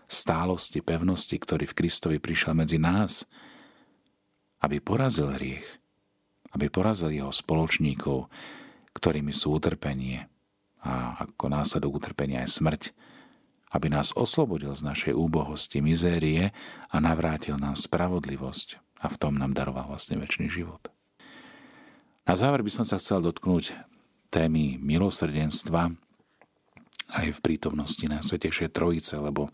stálosti, 0.07 0.79
pevnosti, 0.79 1.35
ktorý 1.35 1.67
v 1.67 1.75
Kristovi 1.75 2.17
prišiel 2.23 2.55
medzi 2.55 2.79
nás, 2.79 3.27
aby 4.63 4.79
porazil 4.79 5.27
hriech, 5.35 5.67
aby 6.53 6.71
porazil 6.71 7.11
jeho 7.11 7.33
spoločníkov, 7.33 8.29
ktorými 8.95 9.33
sú 9.35 9.57
utrpenie 9.57 10.25
a 10.81 11.25
ako 11.27 11.51
následok 11.51 11.99
utrpenia 11.99 12.45
aj 12.45 12.49
smrť, 12.61 12.83
aby 13.75 13.91
nás 13.91 14.15
oslobodil 14.15 14.71
z 14.71 14.87
našej 14.87 15.13
úbohosti, 15.13 15.83
mizérie 15.83 16.55
a 16.87 16.95
navrátil 17.03 17.59
nám 17.59 17.75
spravodlivosť 17.75 18.79
a 19.03 19.11
v 19.11 19.19
tom 19.19 19.35
nám 19.35 19.51
daroval 19.51 19.91
vlastne 19.91 20.15
väčší 20.15 20.47
život. 20.47 20.87
Na 22.23 22.35
záver 22.39 22.63
by 22.63 22.71
som 22.71 22.85
sa 22.87 22.99
chcel 22.99 23.23
dotknúť 23.23 23.75
témy 24.31 24.79
milosrdenstva 24.79 25.91
aj 27.07 27.27
v 27.31 27.39
prítomnosti 27.39 28.03
Najsvetejšej 28.03 28.75
Trojice, 28.75 29.15
lebo 29.19 29.51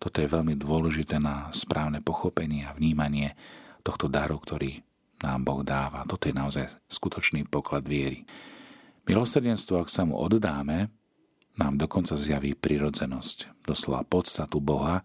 toto 0.00 0.24
je 0.24 0.28
veľmi 0.28 0.56
dôležité 0.56 1.20
na 1.20 1.52
správne 1.52 2.00
pochopenie 2.00 2.64
a 2.64 2.72
vnímanie 2.72 3.36
tohto 3.84 4.08
daru, 4.08 4.40
ktorý 4.40 4.80
nám 5.24 5.40
Boh 5.40 5.64
dáva. 5.64 6.04
Toto 6.04 6.28
je 6.28 6.36
naozaj 6.36 6.68
skutočný 6.84 7.48
poklad 7.48 7.88
viery. 7.88 8.28
Milosrdenstvo, 9.08 9.80
ak 9.80 9.88
sa 9.88 10.04
mu 10.04 10.20
oddáme, 10.20 10.92
nám 11.56 11.80
dokonca 11.80 12.12
zjaví 12.12 12.52
prirodzenosť, 12.52 13.64
doslova 13.64 14.04
podstatu 14.04 14.60
Boha, 14.60 15.00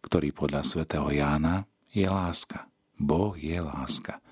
ktorý 0.00 0.32
podľa 0.32 0.64
svätého 0.64 1.12
Jána 1.12 1.68
je 1.92 2.08
láska. 2.08 2.72
Boh 2.96 3.36
je 3.36 3.60
láska. 3.60 4.24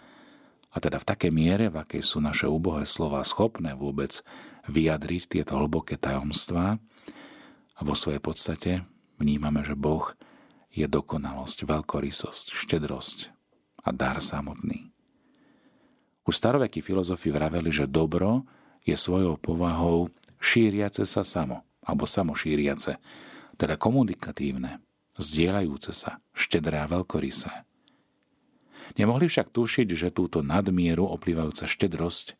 A 0.73 0.81
teda 0.81 1.03
v 1.03 1.09
takej 1.13 1.33
miere, 1.35 1.67
v 1.69 1.85
akej 1.85 2.01
sú 2.01 2.23
naše 2.23 2.49
úbohé 2.49 2.89
slova 2.89 3.21
schopné 3.27 3.77
vôbec 3.77 4.23
vyjadriť 4.71 5.23
tieto 5.37 5.59
hlboké 5.59 5.99
tajomstvá, 5.99 6.79
a 7.81 7.81
vo 7.81 7.97
svojej 7.97 8.21
podstate 8.21 8.85
vnímame, 9.17 9.65
že 9.65 9.73
Boh 9.73 10.13
je 10.69 10.85
dokonalosť, 10.85 11.65
veľkorysosť, 11.65 12.53
štedrosť 12.53 13.33
a 13.81 13.89
dar 13.97 14.21
samotný. 14.21 14.93
Už 16.29 16.35
starovekí 16.37 16.85
filozofi 16.85 17.33
vraveli, 17.33 17.73
že 17.73 17.89
dobro 17.89 18.45
je 18.85 18.97
svojou 18.97 19.41
povahou 19.41 20.13
šíriace 20.41 21.05
sa 21.05 21.25
samo, 21.25 21.65
alebo 21.85 22.09
samošíriace, 22.09 22.97
teda 23.61 23.77
komunikatívne, 23.77 24.81
zdieľajúce 25.21 25.93
sa, 25.93 26.21
štedré 26.33 26.81
a 26.81 26.89
veľkorysé. 26.89 27.69
Nemohli 28.97 29.31
však 29.31 29.55
tušiť, 29.55 29.89
že 29.95 30.17
túto 30.17 30.43
nadmieru 30.43 31.07
oplývajúca 31.07 31.69
štedrosť, 31.69 32.35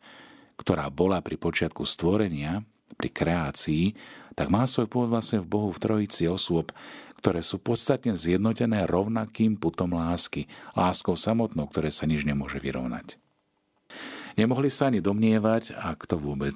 ktorá 0.59 0.89
bola 0.91 1.23
pri 1.23 1.39
počiatku 1.39 1.87
stvorenia, 1.87 2.65
pri 2.99 3.09
kreácii, 3.09 3.95
tak 4.35 4.51
má 4.51 4.67
svoj 4.67 4.91
pôvod 4.91 5.15
vlastne 5.15 5.39
v 5.39 5.47
Bohu 5.47 5.69
v 5.71 5.79
trojici 5.79 6.27
osôb, 6.27 6.75
ktoré 7.21 7.45
sú 7.45 7.61
podstatne 7.61 8.17
zjednotené 8.17 8.89
rovnakým 8.89 9.55
putom 9.55 9.93
lásky, 9.93 10.49
láskou 10.73 11.15
samotnou, 11.15 11.69
ktoré 11.69 11.93
sa 11.93 12.09
nič 12.09 12.25
nemôže 12.25 12.57
vyrovnať. 12.57 13.21
Nemohli 14.39 14.71
sa 14.71 14.87
ani 14.87 15.03
domnievať, 15.03 15.75
ak 15.75 16.07
to 16.07 16.15
vôbec 16.15 16.55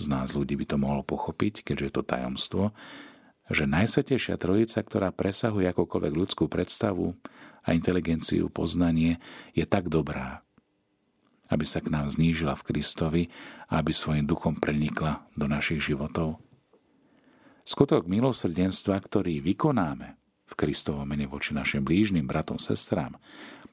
z 0.00 0.06
nás 0.08 0.34
ľudí 0.34 0.58
by 0.58 0.66
to 0.66 0.76
mohlo 0.80 1.06
pochopiť, 1.06 1.62
keďže 1.62 1.84
je 1.86 1.94
to 1.94 2.02
tajomstvo, 2.02 2.62
že 3.52 3.68
Najsvetejšia 3.68 4.40
Trojica, 4.40 4.80
ktorá 4.80 5.12
presahuje 5.12 5.68
akokoľvek 5.70 6.12
ľudskú 6.16 6.48
predstavu, 6.48 7.14
a 7.62 7.78
inteligenciu, 7.78 8.50
poznanie, 8.50 9.22
je 9.54 9.62
tak 9.62 9.86
dobrá, 9.86 10.42
aby 11.46 11.62
sa 11.62 11.78
k 11.78 11.94
nám 11.94 12.10
znížila 12.10 12.58
v 12.58 12.66
Kristovi 12.66 13.22
a 13.70 13.78
aby 13.78 13.94
svojim 13.94 14.26
duchom 14.26 14.58
prenikla 14.58 15.22
do 15.38 15.46
našich 15.46 15.78
životov. 15.78 16.42
Skutok 17.62 18.10
milosrdenstva, 18.10 18.98
ktorý 18.98 19.38
vykonáme 19.38 20.18
v 20.52 20.58
Kristovom 20.68 21.08
mene 21.08 21.24
voči 21.24 21.56
našim 21.56 21.80
blížnym 21.80 22.28
bratom, 22.28 22.60
sestrám, 22.60 23.16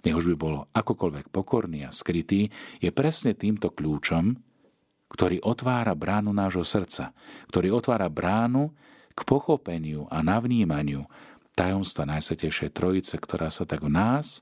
nech 0.07 0.15
už 0.15 0.31
by 0.33 0.35
bol 0.39 0.55
akokoľvek 0.71 1.27
pokorný 1.27 1.83
a 1.83 1.91
skrytý, 1.91 2.47
je 2.79 2.87
presne 2.95 3.35
týmto 3.35 3.67
kľúčom, 3.67 4.39
ktorý 5.11 5.43
otvára 5.43 5.91
bránu 5.91 6.31
nášho 6.31 6.63
srdca, 6.63 7.11
ktorý 7.51 7.75
otvára 7.75 8.07
bránu 8.07 8.71
k 9.11 9.19
pochopeniu 9.27 10.07
a 10.07 10.23
navnímaniu 10.23 11.03
tajomstva 11.57 12.07
Najsvetejšej 12.07 12.71
Trojice, 12.71 13.19
ktorá 13.19 13.51
sa 13.51 13.67
tak 13.67 13.83
v 13.83 13.91
nás 13.91 14.39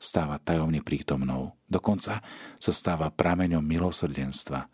stáva 0.00 0.40
tajomne 0.42 0.82
prítomnou. 0.82 1.54
Dokonca 1.68 2.24
sa 2.58 2.72
stáva 2.72 3.12
prameňom 3.12 3.62
milosrdenstva. 3.62 4.66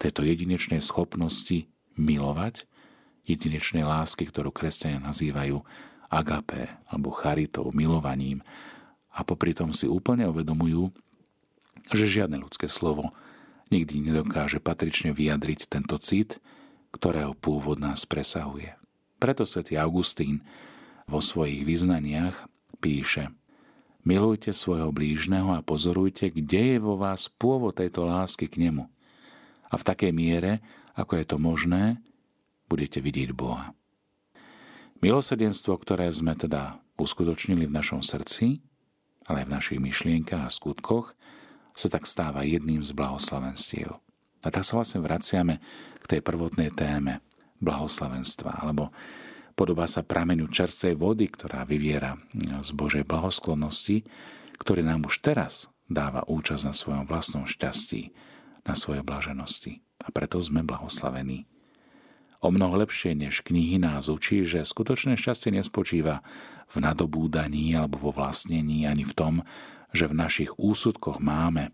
Tejto 0.00 0.26
jedinečnej 0.26 0.82
schopnosti 0.82 1.68
milovať, 1.94 2.66
jedinečnej 3.28 3.86
lásky, 3.86 4.26
ktorú 4.26 4.50
kresťania 4.50 4.98
nazývajú 4.98 5.62
agapé 6.12 6.68
alebo 6.92 7.08
charitou, 7.08 7.72
milovaním 7.72 8.44
a 9.08 9.24
popri 9.24 9.56
tom 9.56 9.72
si 9.72 9.88
úplne 9.88 10.28
uvedomujú, 10.28 10.92
že 11.96 12.04
žiadne 12.04 12.36
ľudské 12.36 12.68
slovo 12.68 13.16
nikdy 13.72 14.04
nedokáže 14.04 14.60
patrične 14.60 15.16
vyjadriť 15.16 15.72
tento 15.72 15.96
cit, 15.96 16.36
ktorého 16.92 17.32
pôvod 17.32 17.80
nás 17.80 18.04
presahuje. 18.04 18.76
Preto 19.16 19.48
svätý 19.48 19.80
Augustín 19.80 20.44
vo 21.08 21.24
svojich 21.24 21.64
vyznaniach 21.64 22.44
píše 22.84 23.32
Milujte 24.02 24.50
svojho 24.50 24.90
blížneho 24.90 25.54
a 25.54 25.62
pozorujte, 25.62 26.34
kde 26.34 26.74
je 26.74 26.78
vo 26.82 26.98
vás 26.98 27.30
pôvod 27.30 27.78
tejto 27.78 28.02
lásky 28.02 28.50
k 28.50 28.58
nemu. 28.68 28.90
A 29.70 29.78
v 29.78 29.86
takej 29.86 30.10
miere, 30.10 30.58
ako 30.98 31.22
je 31.22 31.24
to 31.24 31.38
možné, 31.38 32.02
budete 32.66 32.98
vidieť 32.98 33.30
Boha. 33.30 33.70
Milosrdenstvo, 35.02 35.74
ktoré 35.82 36.06
sme 36.14 36.38
teda 36.38 36.78
uskutočnili 36.96 37.66
v 37.66 37.74
našom 37.74 38.00
srdci, 38.06 38.62
ale 39.26 39.42
aj 39.42 39.46
v 39.50 39.54
našich 39.58 39.80
myšlienkach 39.82 40.46
a 40.46 40.54
skutkoch, 40.54 41.18
sa 41.74 41.88
tak 41.90 42.06
stáva 42.06 42.46
jedným 42.46 42.80
z 42.86 42.94
blahoslavenstiev. 42.94 43.98
A 44.42 44.48
tak 44.50 44.62
sa 44.62 44.78
vlastne 44.78 45.02
vraciame 45.02 45.58
k 46.02 46.04
tej 46.06 46.20
prvotnej 46.22 46.70
téme 46.70 47.18
blahoslavenstva, 47.58 48.62
alebo 48.62 48.94
Podobá 49.52 49.84
sa 49.84 50.00
pramenu 50.00 50.48
čerstvej 50.48 50.96
vody, 50.96 51.28
ktorá 51.28 51.68
vyviera 51.68 52.16
z 52.64 52.70
Božej 52.72 53.04
blahosklonnosti, 53.04 54.08
ktorý 54.56 54.80
nám 54.80 55.04
už 55.04 55.20
teraz 55.20 55.68
dáva 55.92 56.24
účasť 56.24 56.64
na 56.64 56.74
svojom 56.74 57.04
vlastnom 57.04 57.44
šťastí, 57.44 58.16
na 58.64 58.72
svojej 58.72 59.04
blaženosti. 59.04 59.84
A 60.02 60.08
preto 60.08 60.40
sme 60.40 60.64
blahoslavení. 60.64 61.44
O 62.42 62.50
mnoho 62.50 62.74
lepšie 62.82 63.14
než 63.14 63.46
knihy 63.46 63.78
nás 63.78 64.10
učí, 64.10 64.42
že 64.42 64.66
skutočné 64.66 65.14
šťastie 65.14 65.54
nespočíva 65.54 66.26
v 66.66 66.76
nadobúdaní 66.82 67.70
alebo 67.78 68.02
vo 68.02 68.10
vlastnení, 68.10 68.82
ani 68.82 69.06
v 69.06 69.14
tom, 69.14 69.34
že 69.94 70.10
v 70.10 70.18
našich 70.18 70.50
úsudkoch 70.58 71.22
máme, 71.22 71.70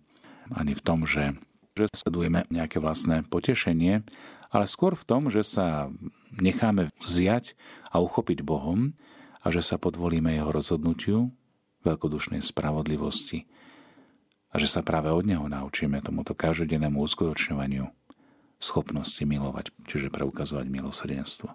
ani 0.53 0.77
v 0.77 0.83
tom, 0.85 1.09
že, 1.09 1.41
že 1.73 1.89
sledujeme 1.97 2.45
nejaké 2.53 2.85
vlastné 2.85 3.25
potešenie, 3.25 4.05
ale 4.53 4.65
skôr 4.69 4.93
v 4.93 5.09
tom, 5.09 5.33
že 5.33 5.41
sa 5.41 5.89
necháme 6.37 6.93
vziať 7.01 7.57
a 7.89 8.05
uchopiť 8.05 8.45
Bohom 8.45 8.93
a 9.41 9.49
že 9.49 9.65
sa 9.65 9.81
podvolíme 9.81 10.37
Jeho 10.37 10.53
rozhodnutiu, 10.53 11.33
veľkodušnej 11.81 12.45
spravodlivosti 12.45 13.49
a 14.53 14.61
že 14.61 14.69
sa 14.69 14.85
práve 14.85 15.09
od 15.09 15.25
Neho 15.25 15.49
naučíme 15.49 16.05
tomuto 16.05 16.37
každodennému 16.37 17.01
uskutočňovaniu 17.01 17.89
schopnosti 18.59 19.23
milovať, 19.23 19.71
čiže 19.87 20.11
preukazovať 20.11 20.67
milosrdenstvo. 20.67 21.55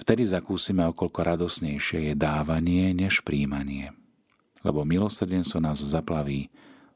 Vtedy 0.00 0.24
zakúsime, 0.24 0.88
okolko 0.88 1.20
radosnejšie 1.20 2.12
je 2.12 2.14
dávanie 2.16 2.96
než 2.96 3.20
príjmanie. 3.20 3.92
Lebo 4.64 4.84
milosrdenstvo 4.88 5.60
nás 5.60 5.80
zaplaví 5.80 6.48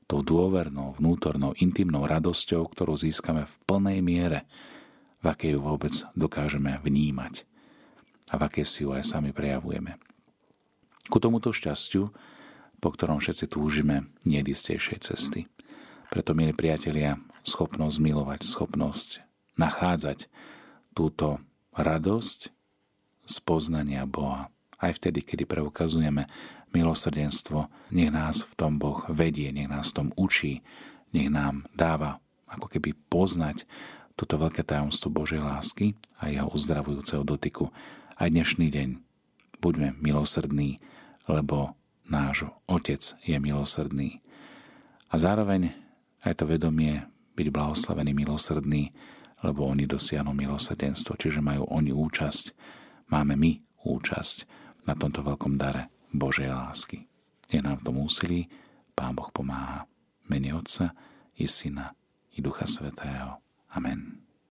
tou 0.09 0.25
dôvernou, 0.25 0.97
vnútornou, 0.97 1.57
intimnou 1.57 2.05
radosťou, 2.05 2.65
ktorú 2.69 2.97
získame 2.97 3.45
v 3.45 3.55
plnej 3.69 4.01
miere, 4.05 4.49
v 5.25 5.33
akej 5.33 5.57
ju 5.57 5.61
vôbec 5.65 5.95
dokážeme 6.13 6.81
vnímať 6.85 7.49
a 8.33 8.41
v 8.41 8.43
akej 8.49 8.65
si 8.65 8.81
ju 8.85 8.93
aj 8.93 9.05
sami 9.05 9.33
prejavujeme. 9.33 10.01
Ku 11.13 11.21
tomuto 11.21 11.53
šťastiu, 11.53 12.09
po 12.81 12.89
ktorom 12.93 13.21
všetci 13.21 13.49
túžime, 13.53 14.09
nie 14.25 14.41
cesty. 15.01 15.49
Preto, 16.11 16.37
milí 16.37 16.53
priatelia, 16.57 17.17
schopnosť 17.45 17.97
milovať, 18.01 18.41
schopnosť 18.45 19.25
nachádzať 19.61 20.27
túto 20.97 21.43
radosť 21.75 22.41
z 23.25 23.37
poznania 23.43 24.05
Boha. 24.05 24.53
Aj 24.79 24.93
vtedy, 24.93 25.25
kedy 25.25 25.49
preukazujeme 25.49 26.29
milosrdenstvo, 26.75 27.71
nech 27.95 28.11
nás 28.11 28.45
v 28.45 28.55
tom 28.59 28.77
Boh 28.77 29.07
vedie, 29.09 29.49
nech 29.55 29.71
nás 29.71 29.95
v 29.95 29.97
tom 30.03 30.09
učí, 30.19 30.61
nech 31.15 31.31
nám 31.31 31.65
dáva 31.73 32.19
ako 32.51 32.67
keby 32.69 32.95
poznať 33.11 33.67
toto 34.15 34.39
veľké 34.39 34.63
tajomstvo 34.63 35.11
Božej 35.11 35.43
lásky 35.43 35.99
a 36.23 36.31
jeho 36.31 36.47
uzdravujúceho 36.51 37.27
dotyku 37.27 37.71
aj 38.19 38.31
dnešný 38.31 38.71
deň. 38.71 38.89
Buďme 39.59 39.99
milosrdní, 39.99 40.79
lebo 41.27 41.75
náš 42.07 42.47
Otec 42.71 43.03
je 43.25 43.37
milosrdný. 43.41 44.23
A 45.11 45.19
zároveň 45.19 45.84
aj 46.25 46.41
to 46.41 46.45
vedomie 46.49 47.05
byť 47.37 47.49
blahoslavený 47.53 48.17
milosrdný, 48.17 48.91
lebo 49.45 49.69
oni 49.69 49.85
dosiahnu 49.85 50.33
milosrdenstvo, 50.33 51.21
čiže 51.21 51.45
majú 51.45 51.69
oni 51.69 51.93
účasť, 51.93 52.45
máme 53.13 53.37
my 53.37 53.61
účasť 53.85 54.49
na 54.89 54.97
tomto 54.97 55.21
veľkom 55.21 55.61
dare 55.61 55.93
Božej 56.11 56.49
lásky. 56.49 57.05
Je 57.53 57.61
nám 57.61 57.85
v 57.85 57.87
tom 57.87 57.97
úsilí 58.01 58.49
Pán 58.97 59.13
Boh 59.13 59.29
pomáha. 59.29 59.85
Mene 60.25 60.57
Otca 60.57 60.97
i 61.37 61.45
Syna 61.45 61.93
i 62.33 62.41
Ducha 62.41 62.65
Svetého. 62.65 63.45
Amen. 63.77 64.24